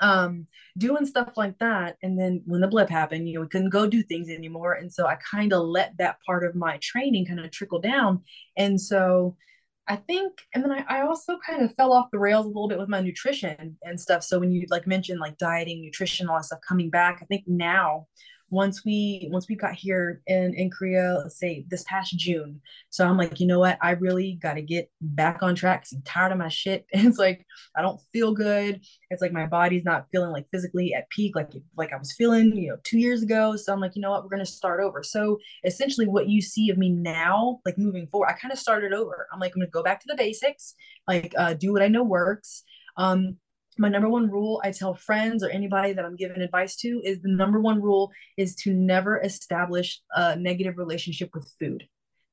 [0.00, 1.96] um doing stuff like that.
[2.02, 4.74] And then when the blip happened you know we couldn't go do things anymore.
[4.74, 8.22] And so i kind of let that part of my training kind of trickle down.
[8.56, 9.36] And so
[9.88, 12.68] i think and then I, I also kind of fell off the rails a little
[12.68, 14.22] bit with my nutrition and stuff.
[14.22, 17.44] So when you like mentioned like dieting nutrition all that stuff coming back i think
[17.46, 18.06] now
[18.50, 22.60] once we once we got here in in Korea, let's say this past June.
[22.90, 23.78] So I'm like, you know what?
[23.82, 25.84] I really got to get back on track.
[25.92, 26.86] I'm tired of my shit.
[27.08, 28.80] It's like I don't feel good.
[29.10, 32.54] It's like my body's not feeling like physically at peak like like I was feeling,
[32.54, 33.56] you know, two years ago.
[33.56, 34.22] So I'm like, you know what?
[34.24, 35.02] We're gonna start over.
[35.02, 38.92] So essentially, what you see of me now, like moving forward, I kind of started
[38.92, 39.28] over.
[39.32, 40.74] I'm like, I'm gonna go back to the basics,
[41.06, 42.64] like uh, do what I know works.
[42.96, 43.36] Um,
[43.78, 47.20] my number one rule I tell friends or anybody that I'm giving advice to is
[47.20, 51.86] the number one rule is to never establish a negative relationship with food.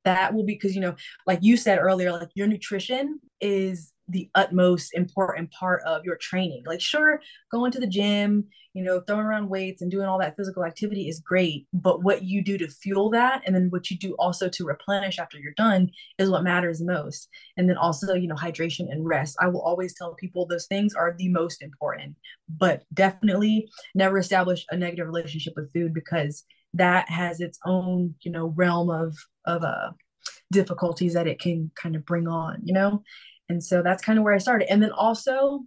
[0.06, 0.96] That will be because, you know,
[1.28, 6.64] like you said earlier, like your nutrition is the utmost important part of your training.
[6.66, 10.36] Like, sure, going to the gym, you know, throwing around weights and doing all that
[10.38, 11.66] physical activity is great.
[11.74, 15.18] But what you do to fuel that, and then what you do also to replenish
[15.18, 15.90] after you're done,
[16.20, 17.30] is what matters most.
[17.58, 19.38] And then also, you know, hydration and rest.
[19.42, 22.16] I will always tell people those things are the most important,
[22.48, 26.44] but definitely never establish a negative relationship with food because
[26.76, 29.92] that has its own, you know, realm of of uh
[30.52, 33.04] difficulties that it can kind of bring on, you know?
[33.50, 34.72] And so that's kind of where I started.
[34.72, 35.66] And then also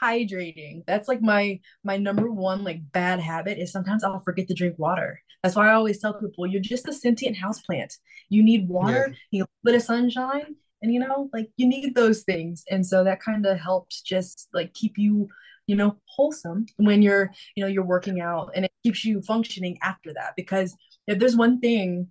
[0.00, 0.84] hydrating.
[0.86, 4.78] That's like my my number one like bad habit is sometimes I'll forget to drink
[4.78, 5.20] water.
[5.42, 7.94] That's why I always tell people you're just a sentient house plant.
[8.28, 9.14] You need water, yeah.
[9.30, 12.64] you need a bit of sunshine, and you know, like you need those things.
[12.70, 15.28] And so that kind of helps just like keep you,
[15.68, 19.78] you know, wholesome when you're, you know, you're working out and it keeps you functioning
[19.82, 20.32] after that.
[20.34, 20.74] Because
[21.06, 22.08] if there's one thing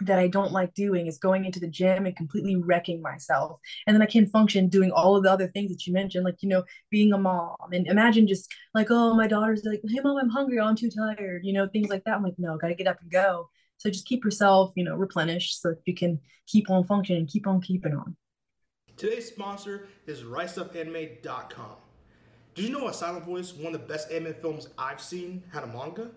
[0.00, 3.60] that I don't like doing is going into the gym and completely wrecking myself.
[3.86, 6.42] And then I can't function doing all of the other things that you mentioned, like,
[6.42, 7.56] you know, being a mom.
[7.72, 10.58] And imagine just like, oh, my daughter's like, hey, mom, I'm hungry.
[10.58, 12.14] Oh, I'm too tired, you know, things like that.
[12.14, 13.50] I'm like, no, got to get up and go.
[13.78, 17.60] So just keep yourself, you know, replenished so you can keep on functioning, keep on
[17.60, 18.16] keeping on.
[18.96, 21.76] Today's sponsor is RiseUpAnime.com.
[22.54, 25.62] Did you know A Silent Voice, one of the best anime films I've seen, had
[25.64, 26.10] a manga?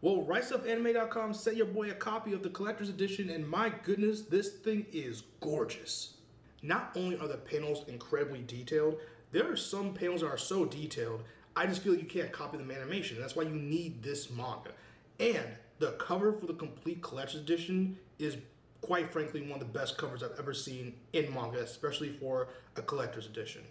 [0.00, 4.48] Well, RiseUpAnime.com sent your boy a copy of the collector's edition, and my goodness, this
[4.48, 6.14] thing is gorgeous.
[6.62, 8.96] Not only are the panels incredibly detailed,
[9.32, 12.70] there are some panels that are so detailed, I just feel you can't copy them
[12.70, 13.20] animation.
[13.20, 14.70] That's why you need this manga.
[15.18, 15.46] And
[15.78, 18.38] the cover for the complete collector's edition is
[18.80, 22.82] quite frankly one of the best covers I've ever seen in manga, especially for a
[22.82, 23.62] collector's edition.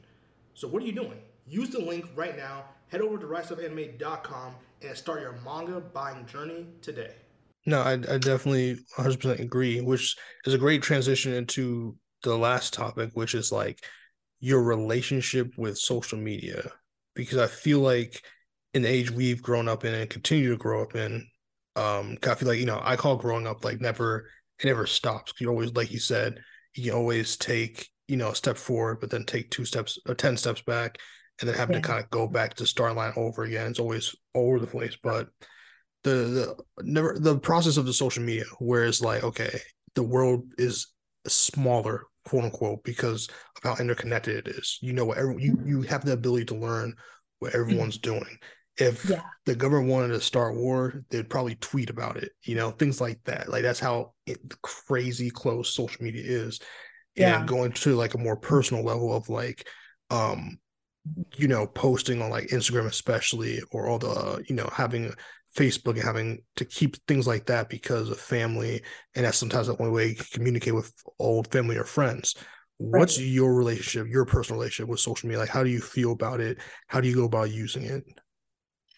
[0.54, 1.19] So what are you doing?
[1.50, 2.66] Use the link right now.
[2.90, 7.14] Head over to riseupanime.com and start your manga buying journey today.
[7.66, 13.12] No, I, I definitely 100% agree, which is a great transition into the last topic,
[13.14, 13.84] which is like
[14.40, 16.72] your relationship with social media.
[17.16, 18.22] Because I feel like
[18.76, 21.28] in the age we've grown up in and continue to grow up in,
[21.76, 24.28] um, I feel like, you know, I call growing up like never,
[24.60, 25.34] it never stops.
[25.40, 26.42] You always, like you said,
[26.76, 30.14] you can always take, you know, a step forward, but then take two steps or
[30.14, 31.00] 10 steps back
[31.39, 31.82] and then having yeah.
[31.82, 33.69] to kind of go back to start line over again.
[33.71, 34.97] It's always all over the place.
[35.02, 35.30] But
[36.04, 39.60] the the never the process of the social media, where it's like, okay,
[39.95, 40.88] the world is
[41.28, 44.78] smaller, quote unquote, because of how interconnected it is.
[44.82, 46.95] You know what every, you you have the ability to learn
[47.39, 48.19] what everyone's mm-hmm.
[48.19, 48.38] doing.
[48.78, 49.21] If yeah.
[49.45, 53.19] the government wanted to start war, they'd probably tweet about it, you know, things like
[53.25, 53.49] that.
[53.49, 56.62] Like that's how it, crazy close social media is.
[57.15, 57.39] Yeah.
[57.39, 59.67] And going to like a more personal level of like
[60.10, 60.60] um
[61.36, 65.13] you know, posting on like Instagram, especially, or all the, uh, you know, having
[65.56, 68.82] Facebook and having to keep things like that because of family.
[69.15, 72.36] And that's sometimes the only way you can communicate with old family or friends.
[72.78, 75.39] What's your relationship, your personal relationship with social media?
[75.39, 76.60] Like, how do you feel about it?
[76.88, 78.04] How do you go about using it?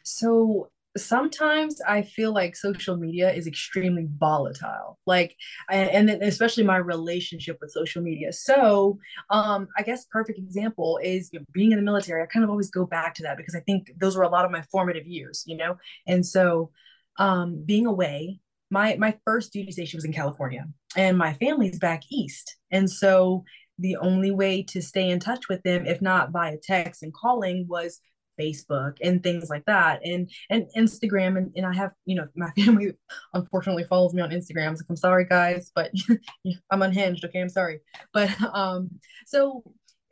[0.04, 5.00] So, sometimes I feel like social media is extremely volatile.
[5.06, 5.36] Like,
[5.70, 8.34] and, then especially my relationship with social media.
[8.34, 9.00] So,
[9.30, 12.22] um, I guess perfect example is you know, being in the military.
[12.22, 14.46] I kind of always go back to that because I think those were a lot
[14.46, 15.78] of my formative years, you know.
[16.08, 16.72] And so,
[17.18, 22.04] um, being away, my my first duty station was in California, and my family's back
[22.10, 23.44] east, and so
[23.80, 27.66] the only way to stay in touch with them, if not via text and calling,
[27.68, 28.00] was
[28.42, 31.38] Facebook and things like that and and Instagram.
[31.38, 32.94] And, and I have you know my family
[33.34, 34.72] unfortunately follows me on Instagram.
[34.72, 35.92] Like I'm sorry guys but
[36.72, 37.26] I'm unhinged.
[37.26, 37.42] Okay.
[37.42, 37.80] I'm sorry.
[38.14, 38.90] But um
[39.26, 39.64] so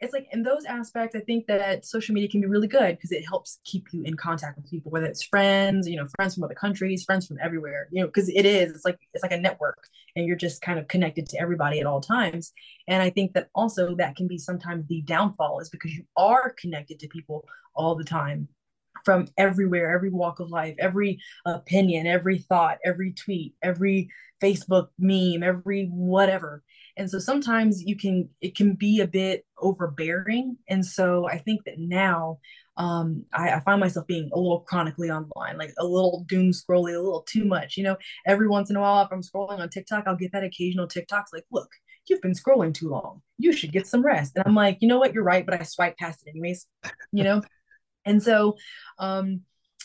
[0.02, 3.12] it's like in those aspects i think that social media can be really good because
[3.12, 6.44] it helps keep you in contact with people whether it's friends you know friends from
[6.44, 9.38] other countries friends from everywhere you know because it is it's like it's like a
[9.38, 12.52] network and you're just kind of connected to everybody at all times.
[12.88, 16.54] And i think that also that can be sometimes the downfall is because you are
[16.60, 18.48] connected to people all the time
[19.06, 24.10] from everywhere every walk of life every opinion every thought every tweet every
[24.42, 26.64] facebook meme every whatever
[27.00, 31.64] and so sometimes you can it can be a bit overbearing and so i think
[31.66, 32.38] that now
[32.78, 36.96] um, I, I, find myself being a little chronically online, like a little doom scrolling,
[36.96, 37.76] a little too much.
[37.76, 40.46] You know, every once in a while, if I'm scrolling on TikTok, I'll get that
[40.46, 41.70] occasional TikToks like, look,
[42.08, 43.22] you've been scrolling too long.
[43.38, 44.32] You should get some rest.
[44.38, 45.14] And I'm like, you know what?
[45.14, 45.46] You're right.
[45.46, 46.68] But I swipe past it anyways,
[47.12, 47.42] you know?
[48.06, 48.56] and so,
[48.98, 49.42] um,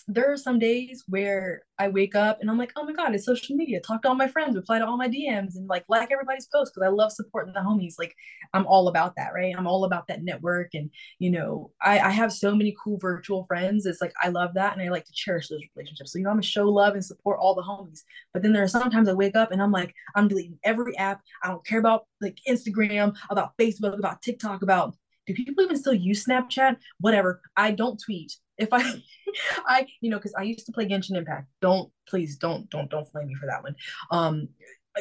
[0.06, 3.24] there are some days where I wake up and I'm like, oh my God, it's
[3.24, 3.80] social media.
[3.80, 6.74] Talk to all my friends, reply to all my DMs, and like like everybody's posts
[6.74, 7.94] because I love supporting the homies.
[7.98, 8.14] Like
[8.52, 9.54] I'm all about that, right?
[9.56, 10.74] I'm all about that network.
[10.74, 13.86] And you know, I, I have so many cool virtual friends.
[13.86, 16.12] It's like I love that and I like to cherish those relationships.
[16.12, 18.02] So, you know, I'm gonna show love and support all the homies.
[18.34, 21.22] But then there are sometimes I wake up and I'm like, I'm deleting every app.
[21.42, 24.94] I don't care about like Instagram, about Facebook, about TikTok, about
[25.26, 26.76] do people even still use Snapchat?
[27.00, 27.40] Whatever.
[27.56, 29.02] I don't tweet if I,
[29.66, 31.48] I, you know, because I used to play Genshin Impact.
[31.60, 33.76] Don't please don't don't don't flame me for that one.
[34.10, 34.48] Um,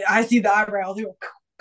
[0.09, 0.99] I see the eyebrows.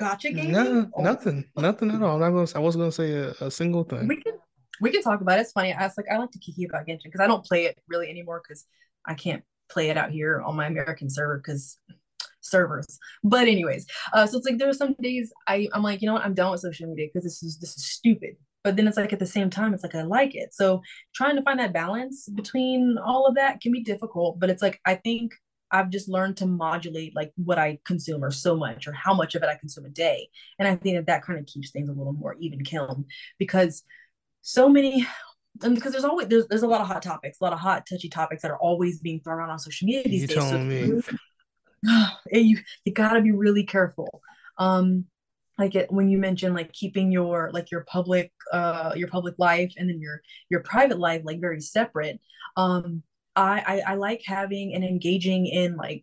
[0.01, 0.53] Gacha game.
[0.53, 1.03] No, oh.
[1.03, 2.15] nothing, nothing at all.
[2.15, 2.49] I'm not gonna.
[2.55, 4.09] I was gonna say a, a single thing.
[4.09, 4.35] We can
[4.81, 5.43] we can talk about it.
[5.43, 5.73] It's funny.
[5.73, 8.09] I was like, I like to kiki about Genshin because I don't play it really
[8.09, 8.65] anymore because
[9.07, 11.79] I can't play it out here on my American server because
[12.41, 12.99] servers.
[13.23, 16.15] But anyways, uh, so it's like there are some days I I'm like, you know
[16.15, 18.97] what, I'm done with social media because this is this is stupid but then it's
[18.97, 20.55] like at the same time it's like i like it.
[20.55, 20.83] So
[21.15, 24.81] trying to find that balance between all of that can be difficult but it's like
[24.87, 25.33] i think
[25.71, 29.35] i've just learned to modulate like what i consume or so much or how much
[29.35, 30.29] of it i consume a day.
[30.59, 33.07] And i think that that kind of keeps things a little more even kiln
[33.39, 33.83] because
[34.43, 35.07] so many
[35.63, 37.85] and because there's always there's, there's a lot of hot topics a lot of hot
[37.89, 41.13] touchy topics that are always being thrown around on social media these You days so
[42.33, 44.23] you you got to be really careful.
[44.59, 45.07] Um
[45.59, 49.73] like it when you mention like keeping your like your public uh your public life
[49.77, 52.21] and then your your private life like very separate
[52.57, 53.03] um
[53.37, 56.03] I, I i like having and engaging in like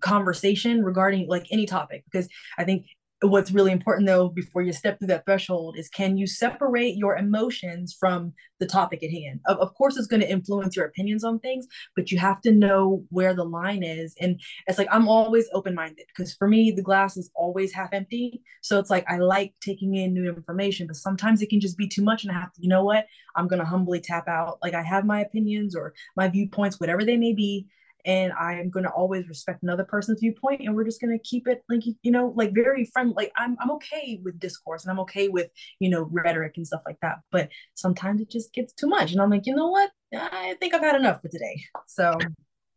[0.00, 2.86] conversation regarding like any topic because i think
[3.22, 7.16] what's really important though before you step through that threshold is can you separate your
[7.16, 9.40] emotions from the topic at hand?
[9.46, 12.52] Of, of course it's going to influence your opinions on things but you have to
[12.52, 16.82] know where the line is and it's like i'm always open-minded because for me the
[16.82, 20.96] glass is always half empty so it's like i like taking in new information but
[20.96, 23.06] sometimes it can just be too much and i have to you know what?
[23.36, 24.58] I'm going to humbly tap out.
[24.62, 27.66] Like i have my opinions or my viewpoints whatever they may be
[28.04, 31.46] and I'm going to always respect another person's viewpoint, and we're just going to keep
[31.46, 33.14] it like you know, like very friendly.
[33.16, 35.48] Like I'm, I'm okay with discourse, and I'm okay with
[35.80, 37.18] you know rhetoric and stuff like that.
[37.30, 39.90] But sometimes it just gets too much, and I'm like, you know what?
[40.14, 41.62] I think I've had enough for today.
[41.86, 42.18] So,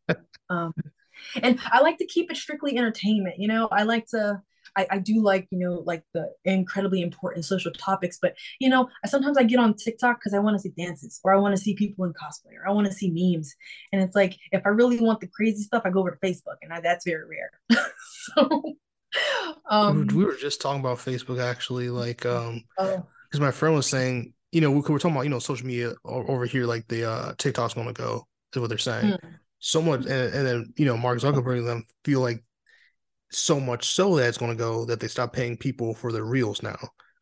[0.50, 0.74] um,
[1.42, 3.36] and I like to keep it strictly entertainment.
[3.40, 4.42] You know, I like to.
[4.76, 8.90] I, I do like you know like the incredibly important social topics but you know
[9.06, 11.62] sometimes i get on tiktok because i want to see dances or i want to
[11.62, 13.56] see people in cosplay or i want to see memes
[13.92, 16.56] and it's like if i really want the crazy stuff i go over to facebook
[16.62, 17.80] and I, that's very rare.
[18.36, 18.76] So
[19.70, 23.88] um we were just talking about Facebook actually, like um, oh, because my friend was
[23.88, 27.10] saying, you know, we we're talking about you know social media over here, like the
[27.10, 29.14] uh TikTok's going to go is what they're saying.
[29.14, 32.44] mm, So much, and, and then you know Mark Zuckerberg and them feel like
[33.32, 36.26] so much so that it's going to go that they stop paying people for their
[36.26, 36.78] reels now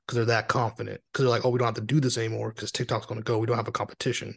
[0.06, 2.52] because they're that confident because they're like, oh, we don't have to do this anymore
[2.54, 3.38] because TikTok's going to go.
[3.38, 4.36] We don't have a competition.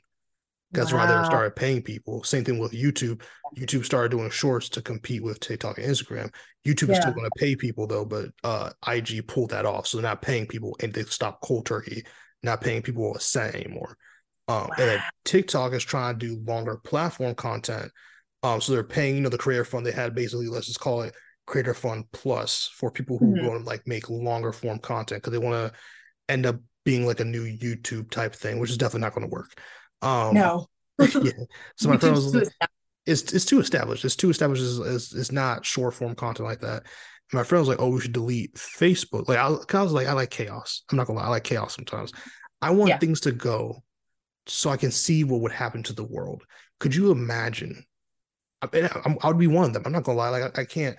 [0.73, 2.25] That's why they started paying people.
[2.25, 3.21] Same thing with YouTube.
[3.59, 6.33] YouTube started doing shorts to compete with TikTok and Instagram.
[6.67, 9.99] YouTube is still going to pay people though, but uh, IG pulled that off, so
[9.99, 12.05] they're not paying people, and they stopped cold turkey,
[12.43, 13.99] not paying people a cent anymore.
[14.49, 17.93] Um, and then TikTok is trying to do longer platform content.
[18.43, 21.03] Um, so they're paying, you know, the creator fund they had basically, let's just call
[21.03, 21.15] it
[21.47, 23.47] creator fund plus for people who Mhm.
[23.49, 25.79] want to like make longer form content because they want to
[26.29, 29.33] end up being like a new YouTube type thing, which is definitely not going to
[29.33, 29.59] work.
[30.03, 30.67] Um, no
[30.99, 31.33] yeah.
[31.77, 32.49] So my friend was like,
[33.07, 34.05] it's it's too established.
[34.05, 34.63] It's too established.
[34.63, 36.83] It's, it's, it's not short form content like that.
[36.83, 40.07] And my friend was like, "Oh, we should delete Facebook." Like I, I was like,
[40.07, 42.13] "I like chaos." I'm not gonna lie, I like chaos sometimes.
[42.61, 42.99] I want Yeah.
[42.99, 43.83] things to go
[44.47, 46.45] so I can see what would happen to the world.
[46.79, 47.85] Could you imagine?
[48.61, 48.69] I,
[49.05, 49.83] I, I would be one of them.
[49.85, 50.29] I'm not gonna lie.
[50.29, 50.97] Like I, I can't.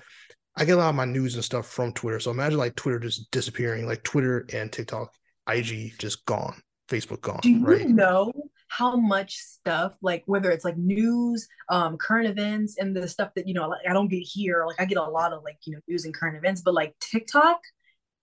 [0.56, 2.20] I get a lot of my news and stuff from Twitter.
[2.20, 5.14] So imagine like Twitter just disappearing, like Twitter and TikTok,
[5.50, 7.88] IG just gone, Facebook gone, Do you right?
[7.88, 8.32] know
[8.68, 13.48] how much stuff, like whether it's like news, um, current events, and the stuff that
[13.48, 14.66] you know, like I don't get here.
[14.68, 16.96] Like I get a lot of like you know news and current events, but like
[17.00, 17.60] TikTok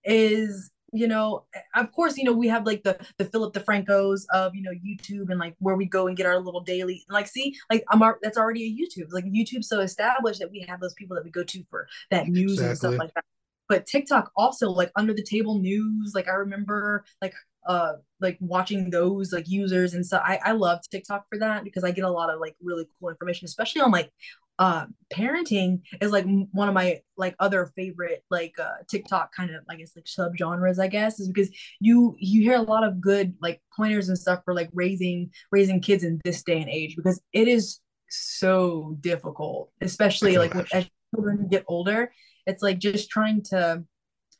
[0.03, 4.53] is, you know, of course, you know we have like the the Philip DeFrancos of
[4.55, 7.05] you know YouTube and like where we go and get our little daily.
[7.09, 9.07] Like see, like I'm ar- that's already a YouTube.
[9.11, 12.27] Like YouTube's so established that we have those people that we go to for that
[12.27, 13.23] news and stuff like that.
[13.69, 16.11] But TikTok also like under the table news.
[16.13, 17.33] Like I remember like
[17.67, 20.23] uh like watching those like users and stuff.
[20.25, 23.09] I I love TikTok for that because I get a lot of like really cool
[23.09, 24.11] information, especially on like
[24.61, 29.63] uh parenting is like one of my like other favorite like uh TikTok kind of
[29.67, 33.33] I guess like subgenres I guess is because you you hear a lot of good
[33.41, 37.19] like pointers and stuff for like raising raising kids in this day and age because
[37.33, 42.11] it is so difficult especially like when, as children get older
[42.45, 43.83] it's like just trying to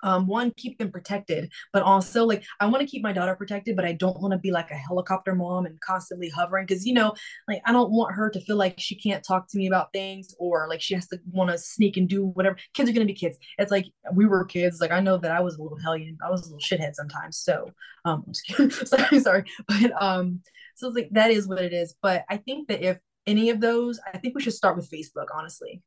[0.04, 3.76] um one keep them protected but also like i want to keep my daughter protected
[3.76, 6.94] but i don't want to be like a helicopter mom and constantly hovering because you
[6.94, 7.14] know
[7.48, 10.36] like i don't want her to feel like she can't talk to me about things
[10.40, 12.58] or like she has to want to sneak and do whatever.
[12.74, 13.38] Kids are going to be kids.
[13.58, 16.18] It's like we were kids like i know that i was a little hellion.
[16.26, 17.72] I was a little shithead sometimes so
[18.06, 18.26] um
[18.86, 19.44] sorry sorry.
[19.68, 20.42] But um
[20.76, 21.96] so it's like that is what it is.
[22.02, 25.28] But i think that if any of those i think we should start with facebook
[25.34, 25.82] honestly.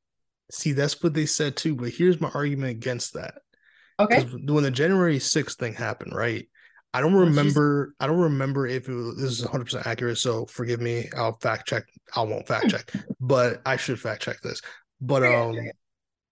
[0.53, 1.74] See, that's what they said too.
[1.74, 3.37] But here's my argument against that.
[3.98, 6.49] Okay when the January 6th thing happened, right?
[6.92, 7.95] I don't remember.
[7.99, 10.18] I don't remember if it was, this is 100 percent accurate.
[10.18, 11.09] So forgive me.
[11.16, 11.84] I'll fact check.
[12.14, 14.61] I won't fact check, but I should fact check this.
[15.01, 15.57] But um.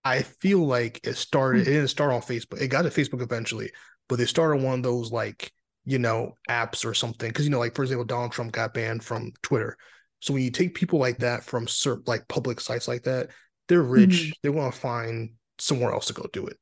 [0.05, 1.63] I feel like it started.
[1.63, 2.61] It didn't start on Facebook.
[2.61, 3.71] It got to Facebook eventually,
[4.09, 5.53] but they started one of those like
[5.85, 7.29] you know apps or something.
[7.29, 9.77] Because you know, like for example, Donald Trump got banned from Twitter.
[10.21, 13.31] So when you take people like that from certain like public sites like that,
[13.69, 14.31] they're rich.
[14.31, 14.33] Mhm.
[14.43, 16.57] They want to find somewhere else to go do it.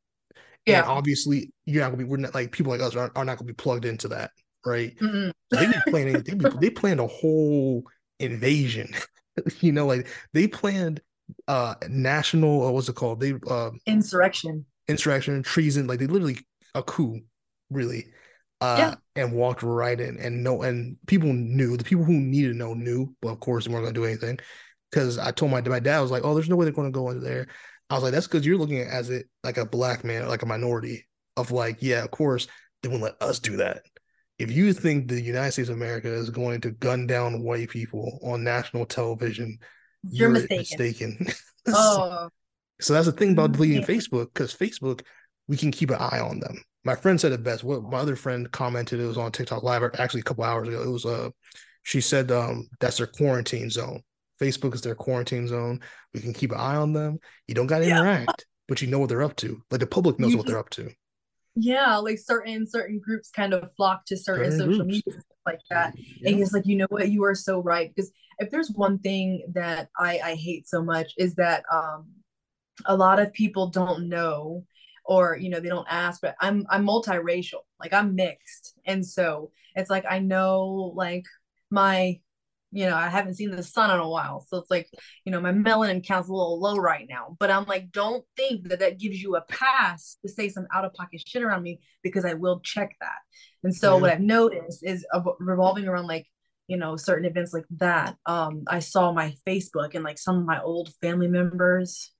[0.66, 0.80] Yeah.
[0.80, 2.04] And obviously, you're not gonna be.
[2.04, 4.30] We're not like people like us are, are not gonna be plugged into that.
[4.64, 4.96] right?
[4.98, 5.30] Mm-hmm.
[5.50, 6.22] they be planning.
[6.22, 7.84] They, they planned a whole
[8.18, 8.94] invasion.
[9.60, 11.00] you know, like they planned
[11.48, 12.66] uh national.
[12.66, 13.20] Uh, what's it called?
[13.20, 15.86] They uh insurrection, insurrection, treason.
[15.86, 16.38] Like they literally
[16.74, 17.20] a coup,
[17.70, 18.06] really.
[18.62, 18.94] Uh, yeah.
[19.16, 22.74] and walked right in and no and people knew the people who needed to know
[22.74, 24.38] knew but of course they weren't going to do anything
[24.90, 26.86] because i told my, my dad i was like oh there's no way they're going
[26.86, 27.46] to go into there
[27.90, 30.42] i was like that's because you're looking at as it like a black man like
[30.42, 32.48] a minority of like yeah of course
[32.82, 33.82] they won't let us do that
[34.40, 38.18] if you think the United States of America is going to gun down white people
[38.22, 39.58] on national television,
[40.02, 41.16] you're, you're mistaken.
[41.20, 41.34] mistaken.
[41.68, 42.30] oh.
[42.80, 43.86] so that's the thing about deleting yeah.
[43.86, 45.02] Facebook because Facebook,
[45.46, 46.56] we can keep an eye on them.
[46.84, 47.64] My friend said it best.
[47.64, 50.82] What my other friend commented, it was on TikTok Live actually a couple hours ago.
[50.82, 51.28] It was uh,
[51.82, 54.00] she said um that's their quarantine zone.
[54.40, 55.80] Facebook is their quarantine zone.
[56.14, 57.18] We can keep an eye on them.
[57.46, 58.00] You don't got to yeah.
[58.00, 59.62] interact, but you know what they're up to.
[59.70, 60.90] Like the public knows you what just, they're up to
[61.56, 65.14] yeah like certain certain groups kind of flock to certain, certain social media
[65.46, 66.30] like that yeah.
[66.30, 69.42] and it's like you know what you are so right because if there's one thing
[69.52, 72.08] that i i hate so much is that um
[72.86, 74.64] a lot of people don't know
[75.04, 79.50] or you know they don't ask but i'm i'm multiracial like i'm mixed and so
[79.74, 81.24] it's like i know like
[81.70, 82.18] my
[82.72, 84.46] you know, I haven't seen the sun in a while.
[84.48, 84.88] So it's like,
[85.24, 87.36] you know, my melanin count's a little low right now.
[87.40, 90.84] But I'm like, don't think that that gives you a pass to say some out
[90.84, 93.18] of pocket shit around me because I will check that.
[93.64, 94.00] And so yeah.
[94.00, 95.04] what I've noticed is
[95.40, 96.26] revolving around like,
[96.68, 98.16] you know, certain events like that.
[98.26, 102.12] Um, I saw my Facebook and like some of my old family members,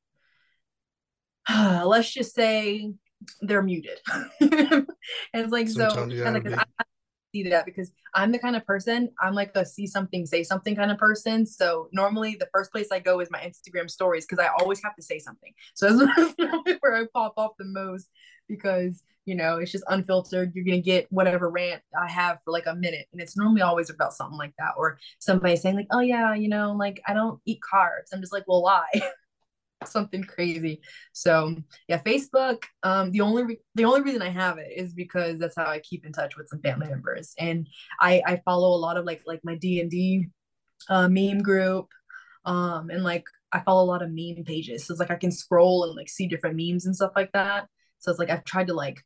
[1.49, 2.93] let's just say
[3.41, 3.99] they're muted.
[4.41, 4.87] and
[5.33, 6.85] it's like, Sometimes so, and like, I,
[7.33, 10.77] see that because I'm the kind of person, I'm like a see something, say something
[10.77, 11.47] kind of person.
[11.47, 14.97] So normally the first place I go is my Instagram stories because I always have
[14.97, 15.53] to say something.
[15.75, 16.35] So that's
[16.81, 18.09] where I pop off the most
[18.49, 20.53] because, you know, it's just unfiltered.
[20.55, 23.07] You're going to get whatever rant I have for like a minute.
[23.13, 24.73] And it's normally always about something like that.
[24.77, 28.13] Or somebody saying, like, oh, yeah, you know, like I don't eat carbs.
[28.13, 28.85] I'm just like, well, why?
[29.87, 30.81] something crazy.
[31.13, 31.57] So
[31.89, 32.65] yeah, Facebook.
[32.83, 35.81] Um, the only re- the only reason I have it is because that's how I
[35.81, 37.69] keep in touch with some family members, and
[38.01, 40.29] I I follow a lot of like like my D and D
[40.89, 41.89] uh, meme group,
[42.45, 44.87] um, and like I follow a lot of meme pages.
[44.87, 47.67] So it's like I can scroll and like see different memes and stuff like that.
[47.99, 49.05] So it's like I've tried to like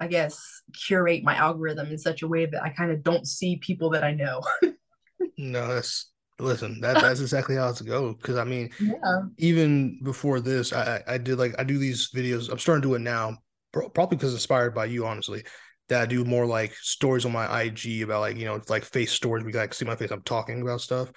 [0.00, 3.56] I guess curate my algorithm in such a way that I kind of don't see
[3.56, 4.42] people that I know.
[5.38, 6.10] no, that's
[6.40, 8.12] Listen, that that's exactly how it's go.
[8.12, 9.22] Because I mean, yeah.
[9.38, 12.50] even before this, I I did like I do these videos.
[12.50, 13.38] I'm starting to do it now,
[13.72, 15.44] probably because inspired by you, honestly.
[15.90, 19.12] That I do more like stories on my IG about like you know like face
[19.12, 19.44] stories.
[19.44, 20.10] We like see my face.
[20.10, 21.12] I'm talking about stuff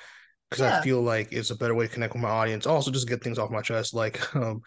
[0.49, 0.80] because yeah.
[0.80, 2.68] I feel like it's a better way to connect with my audience.
[2.68, 3.93] Also, just get things off my chest.
[3.93, 4.61] Like, um,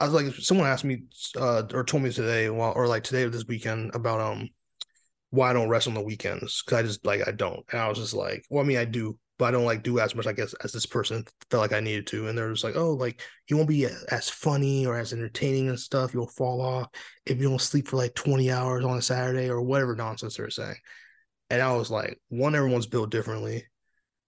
[0.00, 1.04] I was like, someone asked me
[1.36, 4.48] uh, or told me today, well, or like today or this weekend about um
[5.30, 7.64] why I don't rest on the weekends because I just like I don't.
[7.70, 9.98] And I was just like, well, I mean, I do but I don't like do
[9.98, 12.28] as much, I guess, as this person felt like I needed to.
[12.28, 15.78] And they're just like, oh, like you won't be as funny or as entertaining and
[15.78, 16.14] stuff.
[16.14, 16.88] You'll fall off
[17.26, 20.50] if you don't sleep for like 20 hours on a Saturday or whatever nonsense they're
[20.50, 20.76] saying.
[21.50, 23.64] And I was like, one, everyone's built differently.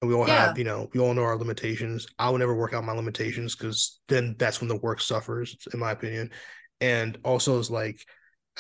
[0.03, 0.47] And we all yeah.
[0.47, 2.07] have, you know, we all know our limitations.
[2.19, 5.79] I would never work out my limitations because then that's when the work suffers, in
[5.79, 6.31] my opinion.
[6.81, 7.99] And also, it's like,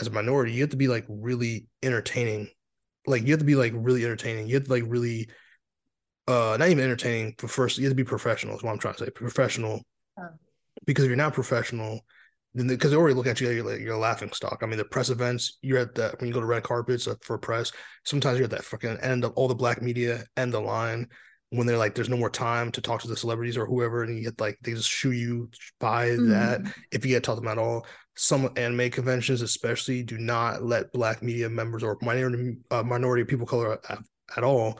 [0.00, 2.48] as a minority, you have to be like really entertaining.
[3.06, 4.46] Like, you have to be like really entertaining.
[4.46, 5.28] You have to like really
[6.28, 8.94] uh not even entertaining but first you have to be professional is what i'm trying
[8.94, 9.82] to say professional
[10.18, 10.28] oh.
[10.84, 12.00] because if you're not professional
[12.54, 14.78] then because they already look at you you're, like, you're a laughing stock i mean
[14.78, 17.70] the press events you're at that when you go to red carpets uh, for press
[18.04, 21.06] sometimes you're at that fucking end of all the black media end the line
[21.50, 24.16] when they're like there's no more time to talk to the celebrities or whoever and
[24.16, 25.48] you get like they just shoo you
[25.78, 26.30] by mm-hmm.
[26.30, 26.60] that
[26.90, 30.62] if you get to talk to them at all some anime conventions especially do not
[30.62, 33.98] let black media members or minority uh, minority people color at,
[34.36, 34.78] at all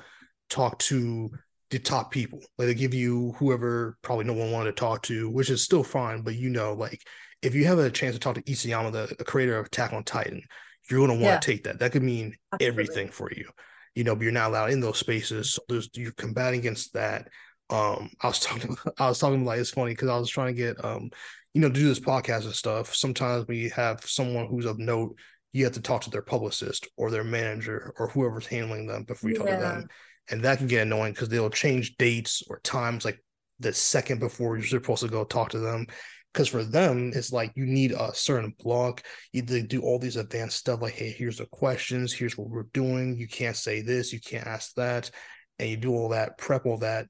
[0.49, 1.31] talk to
[1.71, 2.41] the top people.
[2.59, 5.83] Like they give you whoever probably no one wanted to talk to, which is still
[5.83, 6.23] fine.
[6.23, 7.03] But you know, like
[7.43, 10.05] if you have a chance to talk to Isayama, the, the creator of Attack on
[10.05, 10.43] Titan,
[10.91, 11.55] you're going to want to yeah.
[11.55, 11.79] take that.
[11.81, 12.67] That could mean Absolutely.
[12.67, 13.49] everything for you,
[13.95, 14.15] you know.
[14.15, 15.55] But you're not allowed in those spaces.
[15.55, 17.29] So there's you're combating against that.
[17.69, 20.61] Um, I was talking, I was talking like it's funny because I was trying to
[20.61, 21.11] get um,
[21.53, 22.95] you know, to do this podcast and stuff.
[22.95, 25.19] Sometimes we have someone who's of note.
[25.53, 29.31] You have to talk to their publicist or their manager or whoever's handling them before
[29.31, 29.43] you yeah.
[29.43, 29.89] talk to them
[30.31, 33.22] and that can get annoying because they'll change dates or times like
[33.61, 35.87] the second before you're supposed to go talk to them.
[36.33, 39.03] Because for them it's like you need a certain block.
[39.33, 42.12] You do all these advanced stuff like hey here's the questions.
[42.12, 43.16] Here's what we're doing.
[43.16, 44.12] You can't say this.
[44.12, 45.11] You can't ask that.
[45.59, 47.07] And you do all that prep all that.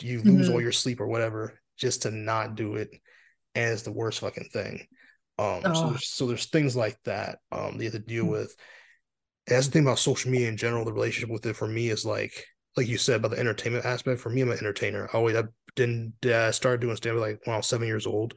[0.00, 0.54] You lose mm-hmm.
[0.54, 2.88] all your sleep or whatever just to not do it.
[3.54, 4.86] And it's the worst fucking thing.
[5.38, 5.74] Um oh.
[5.74, 8.32] so, there's, so there's things like that um you have to deal mm-hmm.
[8.32, 8.56] with.
[9.46, 10.84] That's the thing about social media in general.
[10.84, 12.46] The relationship with it for me is like,
[12.76, 14.20] like you said about the entertainment aspect.
[14.20, 15.08] For me, I'm an entertainer.
[15.12, 15.44] I always I
[15.76, 18.34] didn't uh, started doing stand up like when I was seven years old.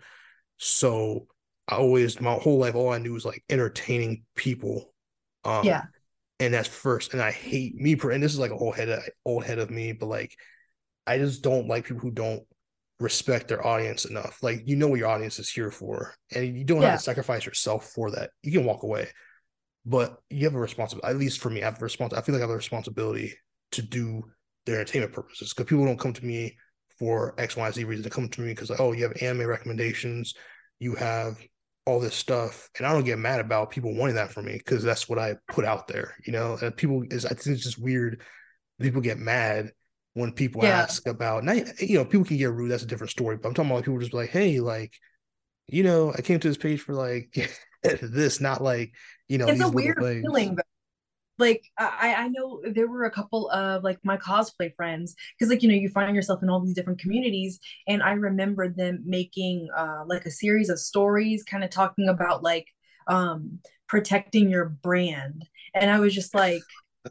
[0.57, 1.27] So
[1.67, 4.93] I always my whole life all I knew was like entertaining people.
[5.43, 5.83] Um, yeah.
[6.39, 7.13] And that's first.
[7.13, 9.69] And I hate me and this is like a whole head of, old head of
[9.69, 10.35] me, but like
[11.05, 12.43] I just don't like people who don't
[12.99, 14.39] respect their audience enough.
[14.41, 16.91] Like you know what your audience is here for, and you don't yeah.
[16.91, 18.31] have to sacrifice yourself for that.
[18.41, 19.09] You can walk away,
[19.85, 21.13] but you have a responsibility.
[21.13, 22.23] At least for me, I have a responsibility.
[22.23, 23.35] I feel like I have a responsibility
[23.73, 24.23] to do
[24.65, 26.57] their entertainment purposes because people don't come to me
[26.97, 28.03] for X, Y, Z reason.
[28.03, 30.33] They come to me because like, oh, you have anime recommendations,
[30.79, 31.39] you have
[31.85, 34.83] all this stuff, and I don't get mad about people wanting that from me because
[34.83, 36.15] that's what I put out there.
[36.25, 38.21] You know, and people is I think it's just weird.
[38.79, 39.71] People get mad
[40.13, 40.81] when people yeah.
[40.81, 43.53] ask about now you know people can get rude that's a different story but i'm
[43.53, 44.93] talking about like people just be like hey like
[45.67, 47.35] you know i came to this page for like
[48.01, 48.93] this not like
[49.27, 50.57] you know it's a weird feeling
[51.43, 55.61] like I, I know there were a couple of like my cosplay friends because like
[55.61, 59.67] you know you find yourself in all these different communities and i remember them making
[59.77, 62.67] uh like a series of stories kind of talking about like
[63.07, 66.61] um protecting your brand and i was just like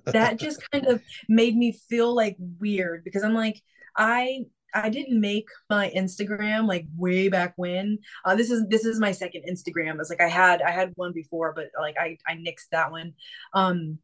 [0.07, 3.61] that just kind of made me feel like weird because I'm like,
[3.97, 7.99] I I didn't make my Instagram like way back when.
[8.25, 10.01] Uh, this is this is my second Instagram.
[10.01, 13.13] It's like I had I had one before, but like I I nixed that one.
[13.55, 13.99] Um,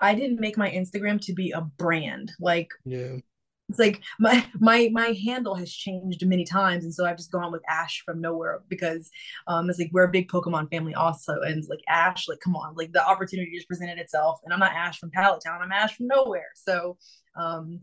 [0.00, 2.32] I didn't make my Instagram to be a brand.
[2.40, 3.16] Like yeah,
[3.68, 6.84] it's like my my my handle has changed many times.
[6.84, 9.10] And so i've just gone with ash from nowhere because
[9.46, 11.40] um it's like we're a big pokemon family also.
[11.40, 14.40] And like ash like come on like the opportunity just presented itself.
[14.44, 15.62] And i'm not ash from pallet town.
[15.62, 16.50] I'm ash from nowhere.
[16.54, 16.98] So
[17.36, 17.80] um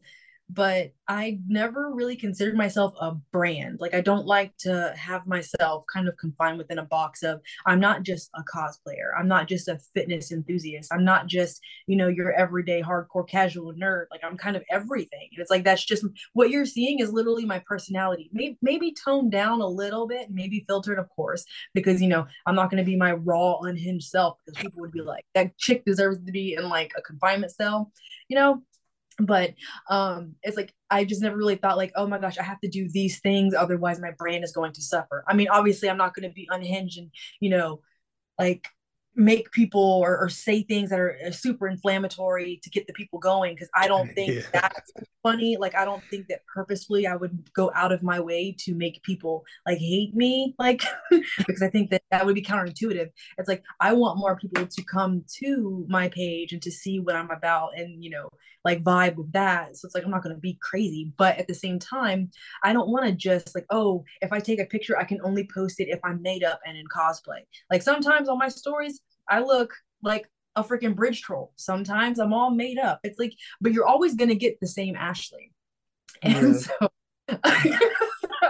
[0.49, 3.79] but I never really considered myself a brand.
[3.79, 7.79] Like I don't like to have myself kind of confined within a box of I'm
[7.79, 9.11] not just a cosplayer.
[9.17, 10.91] I'm not just a fitness enthusiast.
[10.91, 14.05] I'm not just, you know, your everyday hardcore casual nerd.
[14.09, 15.29] Like I'm kind of everything.
[15.31, 18.29] And it's like that's just what you're seeing is literally my personality.
[18.33, 21.45] Maybe maybe toned down a little bit, maybe filtered, of course,
[21.75, 25.01] because you know, I'm not gonna be my raw, unhinged self because people would be
[25.01, 27.91] like, that chick deserves to be in like a confinement cell,
[28.29, 28.63] you know
[29.19, 29.53] but
[29.89, 32.69] um it's like i just never really thought like oh my gosh i have to
[32.69, 35.23] do these things otherwise my brain is going to suffer.
[35.27, 37.81] I mean obviously i'm not going to be unhinged and you know
[38.37, 38.67] like
[39.15, 43.19] make people or, or say things that are uh, super inflammatory to get the people
[43.19, 44.41] going because i don't think yeah.
[44.53, 44.91] that's
[45.23, 45.57] funny.
[45.57, 49.01] Like i don't think that purposefully i would go out of my way to make
[49.03, 50.83] people like hate me like
[51.37, 53.09] because i think that that would be counterintuitive.
[53.37, 57.15] It's like i want more people to come to my page and to see what
[57.15, 58.29] i'm about and you know
[58.65, 59.77] like vibe with that.
[59.77, 61.13] So it's like i'm not going to be crazy.
[61.17, 62.31] But at the same time
[62.63, 65.47] i don't want to just like oh if i take a picture i can only
[65.53, 67.41] post it if i'm made up and in cosplay.
[67.69, 71.53] Like sometimes on my stories I look like a freaking bridge troll.
[71.55, 72.99] Sometimes I'm all made up.
[73.03, 75.51] It's like, but you're always gonna get the same Ashley.
[76.21, 76.59] And yeah.
[76.59, 76.89] so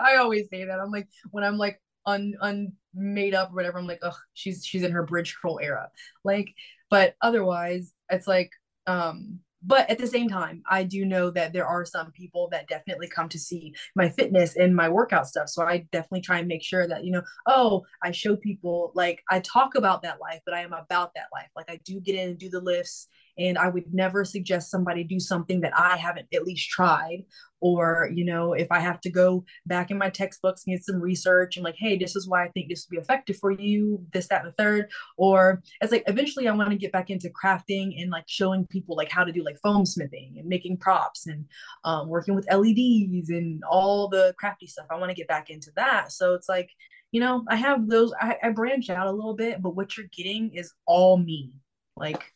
[0.01, 0.79] I always say that.
[0.79, 4.83] I'm like, when I'm like un unmade up or whatever, I'm like, oh, she's she's
[4.83, 5.89] in her bridge troll era.
[6.23, 6.53] Like,
[6.89, 8.51] but otherwise, it's like,
[8.87, 12.67] um, but at the same time i do know that there are some people that
[12.67, 15.49] definitely come to see my fitness and my workout stuff.
[15.49, 19.23] So i definitely try and make sure that you know oh i show people like
[19.29, 21.49] i talk about that life but i am about that life.
[21.55, 23.07] Like i do get in and do the lifts
[23.39, 27.23] and i would never suggest somebody do something that i haven't at least tried
[27.61, 31.01] or you know if i have to go back in my textbooks and get some
[31.01, 34.03] research and like hey this is why i think this would be effective for you
[34.13, 37.29] this that and the third or it's like eventually i want to get back into
[37.29, 41.27] crafting and like showing people like how to do like foam smithing and making props
[41.27, 41.45] and
[41.83, 44.87] um, working with leds and all the crafty stuff.
[44.89, 46.11] I want to get back into that.
[46.11, 46.69] So it's like
[47.11, 50.05] you know i have those I, I branch out a little bit but what you're
[50.15, 51.53] getting is all me.
[51.95, 52.33] Like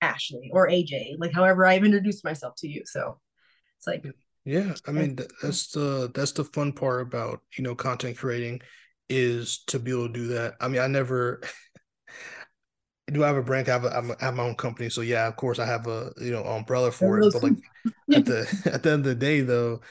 [0.00, 3.18] ashley or aj like however i've introduced myself to you so
[3.78, 4.04] it's like
[4.44, 8.62] yeah, I mean that's the that's the fun part about you know content creating
[9.08, 10.54] is to be able to do that.
[10.60, 11.42] I mean, I never
[13.12, 13.68] do I have a brand.
[13.68, 16.12] I have, a, I have my own company, so yeah, of course I have a
[16.18, 17.32] you know umbrella for it.
[17.32, 17.52] But like
[18.14, 18.40] at the
[18.72, 19.82] at the end of the day, though,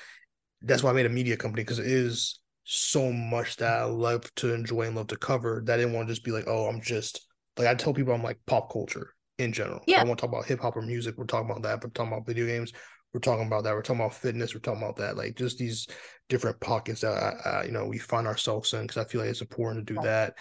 [0.62, 4.34] that's why I made a media company because it is so much that I love
[4.36, 6.68] to enjoy and love to cover that I didn't want to just be like, oh,
[6.68, 9.82] I'm just like I tell people I'm like pop culture in general.
[9.88, 10.02] Yeah.
[10.02, 11.18] I want to talk about hip hop or music.
[11.18, 12.74] We're talking about that, but talking about video games
[13.14, 13.74] we're talking about that.
[13.74, 14.54] We're talking about fitness.
[14.54, 15.18] We're talking about that.
[15.18, 15.88] Like just these
[16.28, 19.42] different pockets that uh, you know we find ourselves in because I feel like it's
[19.42, 20.36] important to do that.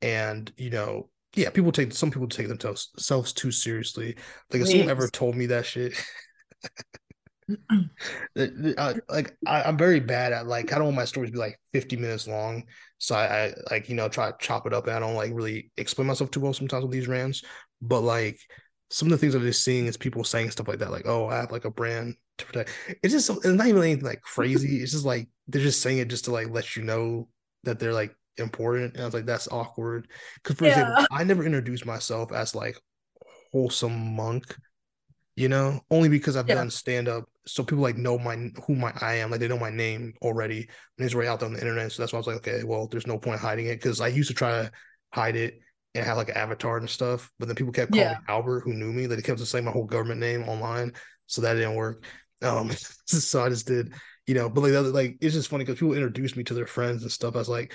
[0.00, 4.16] And you know, yeah, people take some people take themselves too seriously.
[4.52, 5.94] Like if someone ever told me that shit.
[8.38, 11.38] I, like I, am very bad at like I don't want my stories to be
[11.40, 12.64] like 50 minutes long.
[12.98, 15.32] So I, I like you know try to chop it up and I don't like
[15.34, 17.42] really explain myself too well sometimes with these rants.
[17.82, 18.40] But like
[18.90, 21.26] some of the things I'm just seeing is people saying stuff like that, like, "Oh,
[21.26, 22.70] I have like a brand to protect."
[23.02, 24.76] It's just it's not even anything like crazy.
[24.82, 27.28] it's just like they're just saying it just to like let you know
[27.64, 28.94] that they're like important.
[28.94, 30.08] And I was like, that's awkward.
[30.36, 30.80] Because for yeah.
[30.80, 32.76] example, I never introduced myself as like
[33.52, 34.56] wholesome monk,
[35.36, 36.56] you know, only because I've yeah.
[36.56, 37.24] done stand up.
[37.46, 40.68] So people like know my who my I am, like they know my name already,
[40.98, 41.90] and it's right out there on the internet.
[41.90, 44.08] So that's why I was like, okay, well, there's no point hiding it because I
[44.08, 44.72] used to try to
[45.12, 45.58] hide it
[45.94, 48.18] and had like an avatar and stuff, but then people kept calling yeah.
[48.18, 49.06] me Albert, who knew me.
[49.06, 50.92] Like they kept saying my whole government name online,
[51.26, 52.04] so that didn't work.
[52.42, 52.70] Um,
[53.06, 53.92] so I just did,
[54.26, 54.48] you know.
[54.48, 57.12] But like, other, like it's just funny because people introduce me to their friends and
[57.12, 57.34] stuff.
[57.34, 57.74] I was like,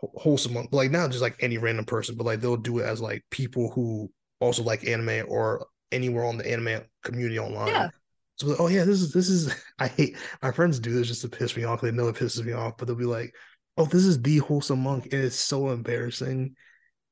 [0.00, 2.84] wholesome monk but like not just like any random person but like they'll do it
[2.84, 4.10] as like people who
[4.40, 7.88] also like anime or anywhere on the anime community online yeah
[8.36, 11.28] so oh yeah this is this is i hate my friends do this just to
[11.28, 13.34] piss me off they know it pisses me off but they'll be like
[13.76, 16.54] oh this is the wholesome monk and it's so embarrassing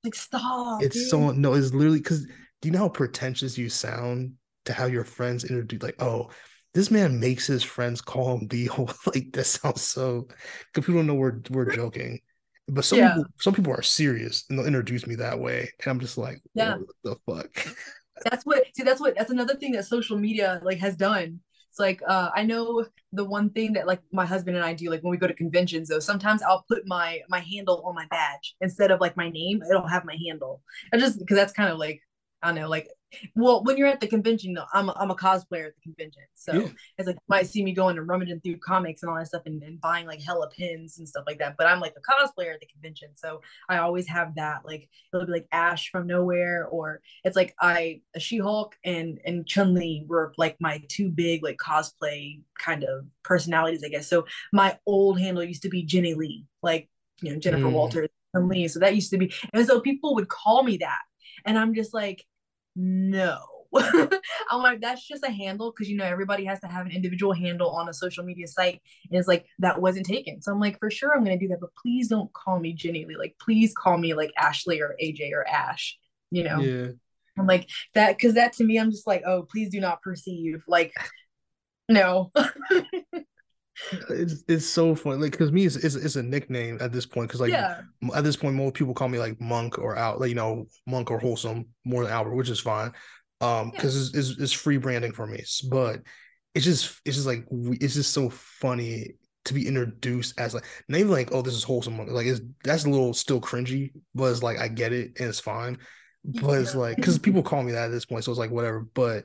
[0.07, 1.09] like stop it's dude.
[1.09, 4.33] so no it's literally because do you know how pretentious you sound
[4.65, 6.29] to how your friends introduce like oh
[6.75, 10.27] this man makes his friends call him the whole like that sounds so
[10.73, 12.21] because people don't know we're we're joking
[12.69, 13.15] but some yeah.
[13.15, 16.43] people, some people are serious and they'll introduce me that way, and I'm just like,
[16.55, 17.77] yeah, what the fuck.
[18.25, 18.65] That's what.
[18.75, 19.15] See, that's what.
[19.15, 21.41] That's another thing that social media like has done.
[21.77, 24.89] It's like uh, I know the one thing that like my husband and I do
[24.89, 28.07] like when we go to conventions though sometimes I'll put my my handle on my
[28.07, 30.63] badge instead of like my name it'll have my handle.
[30.91, 32.01] I just because that's kind of like
[32.43, 32.89] I don't know like
[33.35, 36.23] well, when you're at the convention, though, I'm a, I'm a cosplayer at the convention,
[36.35, 36.69] so yeah.
[36.99, 39.43] it's like you might see me going and rummaging through comics and all that stuff
[39.47, 41.57] and, and buying like hella pins and stuff like that.
[41.57, 44.63] But I'm like a cosplayer at the convention, so I always have that.
[44.65, 49.47] Like it'll be like Ash from nowhere, or it's like I She Hulk and and
[49.47, 54.09] Chun Li were like my two big like cosplay kind of personalities, I guess.
[54.09, 56.89] So my old handle used to be Jenny Lee, like
[57.23, 57.73] you know Jennifer mm.
[57.73, 58.69] Walters and Lee.
[58.69, 61.01] So that used to be, and so people would call me that,
[61.45, 62.25] and I'm just like
[62.77, 63.39] no.
[64.51, 67.33] I'm like, that's just a handle because you know everybody has to have an individual
[67.33, 68.81] handle on a social media site.
[69.11, 70.41] And it's like that wasn't taken.
[70.41, 73.05] So I'm like, for sure I'm gonna do that, but please don't call me Jenny
[73.05, 73.17] Lee.
[73.17, 75.99] Like, please call me like Ashley or AJ or Ash,
[76.31, 76.61] you know?
[76.61, 76.89] Yeah.
[77.39, 80.63] I'm like that because that to me, I'm just like, oh, please do not perceive.
[80.67, 80.93] Like,
[81.89, 82.31] no.
[84.11, 87.29] it's it's so funny like because me it's, it's, it's a nickname at this point
[87.29, 87.83] because like yeah.
[88.15, 91.11] at this point more people call me like monk or out like you know monk
[91.11, 92.91] or wholesome more than albert which is fine
[93.43, 94.21] um because yeah.
[94.21, 96.01] it's, it's, it's free branding for me but
[96.55, 99.15] it's just it's just like it's just so funny
[99.45, 102.11] to be introduced as like not even like oh this is wholesome monk.
[102.11, 105.39] like it's that's a little still cringy but it's like i get it and it's
[105.39, 105.79] fine
[106.25, 106.59] but yeah.
[106.59, 109.25] it's like because people call me that at this point so it's like whatever but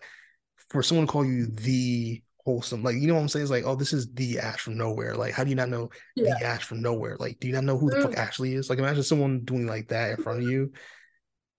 [0.69, 2.83] for someone to call you the wholesome.
[2.83, 3.43] Like, you know what I'm saying?
[3.43, 5.15] It's like, oh, this is the Ash from nowhere.
[5.15, 6.35] Like, how do you not know yeah.
[6.39, 7.17] the Ash from nowhere?
[7.19, 8.03] Like, do you not know who the mm.
[8.03, 8.69] fuck Ashley is?
[8.69, 10.71] Like, imagine someone doing like that in front of you.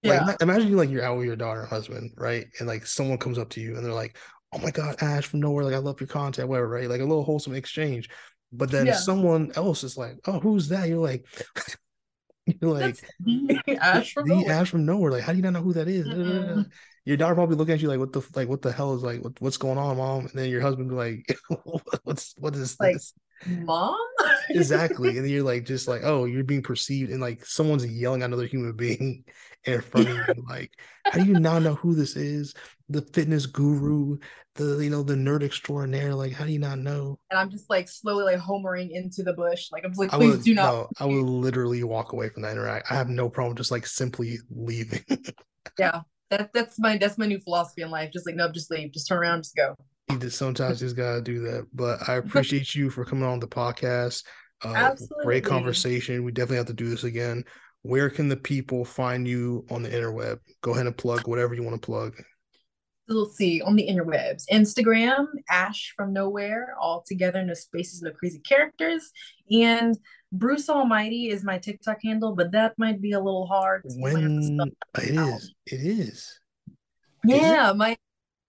[0.03, 0.25] Yeah.
[0.25, 2.47] Like, imagine you like you're out with your daughter husband, right?
[2.59, 4.17] And like someone comes up to you and they're like,
[4.53, 5.65] oh my God, Ash from nowhere.
[5.65, 6.89] Like, I love your content, whatever, right?
[6.89, 8.09] Like a little wholesome exchange.
[8.53, 8.97] But then yeah.
[8.97, 10.89] someone else is like, oh, who's that?
[10.89, 11.25] You're like,
[12.61, 14.53] like the Ash from the nowhere.
[14.53, 15.13] Ash from nowhere.
[15.13, 16.07] Like, how do you not know who that is?
[16.07, 16.63] Mm-hmm
[17.05, 19.23] your daughter probably looking at you like, what the like, what the hell is like,
[19.23, 20.21] what, what's going on, mom?
[20.27, 21.37] And then your husband be like,
[22.05, 23.15] what's what is like, this?
[23.47, 23.97] Mom?
[24.51, 25.19] exactly.
[25.19, 28.47] And you're like, just like, oh, you're being perceived, and like someone's yelling at another
[28.47, 29.25] human being
[29.65, 30.45] in front of you.
[30.49, 30.73] Like,
[31.05, 32.55] how do you not know who this is?
[32.89, 34.19] The fitness guru,
[34.55, 36.15] the you know, the nerd extraordinaire.
[36.15, 37.19] Like, how do you not know?
[37.31, 39.69] And I'm just like slowly like homering into the bush.
[39.73, 40.73] Like, I'm just like, please would, do not.
[40.73, 42.91] No, I will literally walk away from that interact.
[42.91, 45.05] I have no problem just like simply leaving.
[45.79, 46.01] yeah
[46.33, 48.11] that that's my that's my new philosophy in life.
[48.11, 49.77] Just like no, just leave, just turn around, just go.
[50.31, 51.67] Sometimes just gotta do that.
[51.73, 54.25] But I appreciate you for coming on the podcast.
[54.65, 55.25] Uh, Absolutely.
[55.25, 56.25] Great conversation.
[56.25, 57.45] We definitely have to do this again.
[57.83, 60.39] Where can the people find you on the interweb?
[60.61, 62.15] Go ahead and plug whatever you want to plug.
[63.09, 64.45] We'll see on the interwebs.
[64.51, 69.11] Instagram, Ash from Nowhere, all together, no spaces, no crazy characters.
[69.51, 69.99] And
[70.31, 73.83] Bruce Almighty is my TikTok handle, but that might be a little hard.
[73.97, 74.41] When
[74.97, 76.41] it is, it is.
[77.25, 77.97] Yeah, is my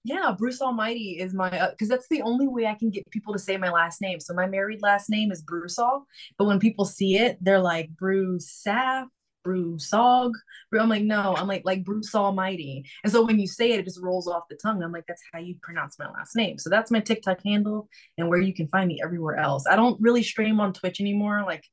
[0.03, 3.33] yeah, Bruce Almighty is my because uh, that's the only way I can get people
[3.33, 4.19] to say my last name.
[4.19, 5.43] So my married last name is
[5.79, 6.05] All,
[6.37, 9.07] but when people see it, they're like Bruce Saf,
[9.43, 10.33] Bruce Sog.
[10.73, 12.83] I'm like, no, I'm like like Bruce Almighty.
[13.03, 14.83] And so when you say it, it just rolls off the tongue.
[14.83, 16.57] I'm like, that's how you pronounce my last name.
[16.57, 17.87] So that's my TikTok handle
[18.17, 19.65] and where you can find me everywhere else.
[19.69, 21.43] I don't really stream on Twitch anymore.
[21.45, 21.63] Like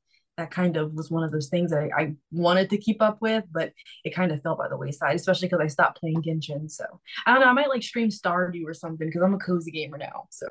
[0.41, 3.21] that kind of was one of those things that I, I wanted to keep up
[3.21, 3.73] with, but
[4.03, 6.69] it kind of fell by the wayside, especially because I stopped playing Genshin.
[6.69, 6.85] So
[7.25, 7.47] I don't know.
[7.47, 10.25] I might like stream Stardew or something because I'm a cozy gamer now.
[10.31, 10.47] So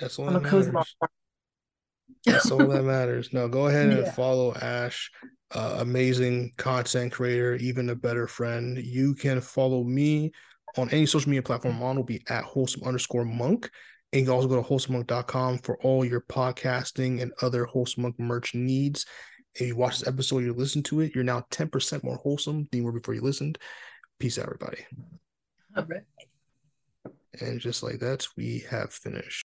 [0.00, 0.96] that's all I'm that a cozy matters.
[2.26, 3.32] That's all that matters.
[3.32, 4.10] No, go ahead and yeah.
[4.10, 5.10] follow Ash.
[5.52, 8.78] Uh, amazing content creator, even a better friend.
[8.78, 10.32] You can follow me
[10.76, 13.68] on any social media platform on will be at wholesome underscore monk.
[14.12, 18.18] And you can also go to wholesomemonk.com for all your podcasting and other wholesome monk
[18.18, 19.06] merch needs.
[19.54, 22.80] If you watch this episode, you listen to it, you're now 10% more wholesome than
[22.80, 23.58] you were before you listened.
[24.18, 24.84] Peace out, everybody.
[25.76, 26.02] All right.
[27.40, 29.38] And just like that, we have finished.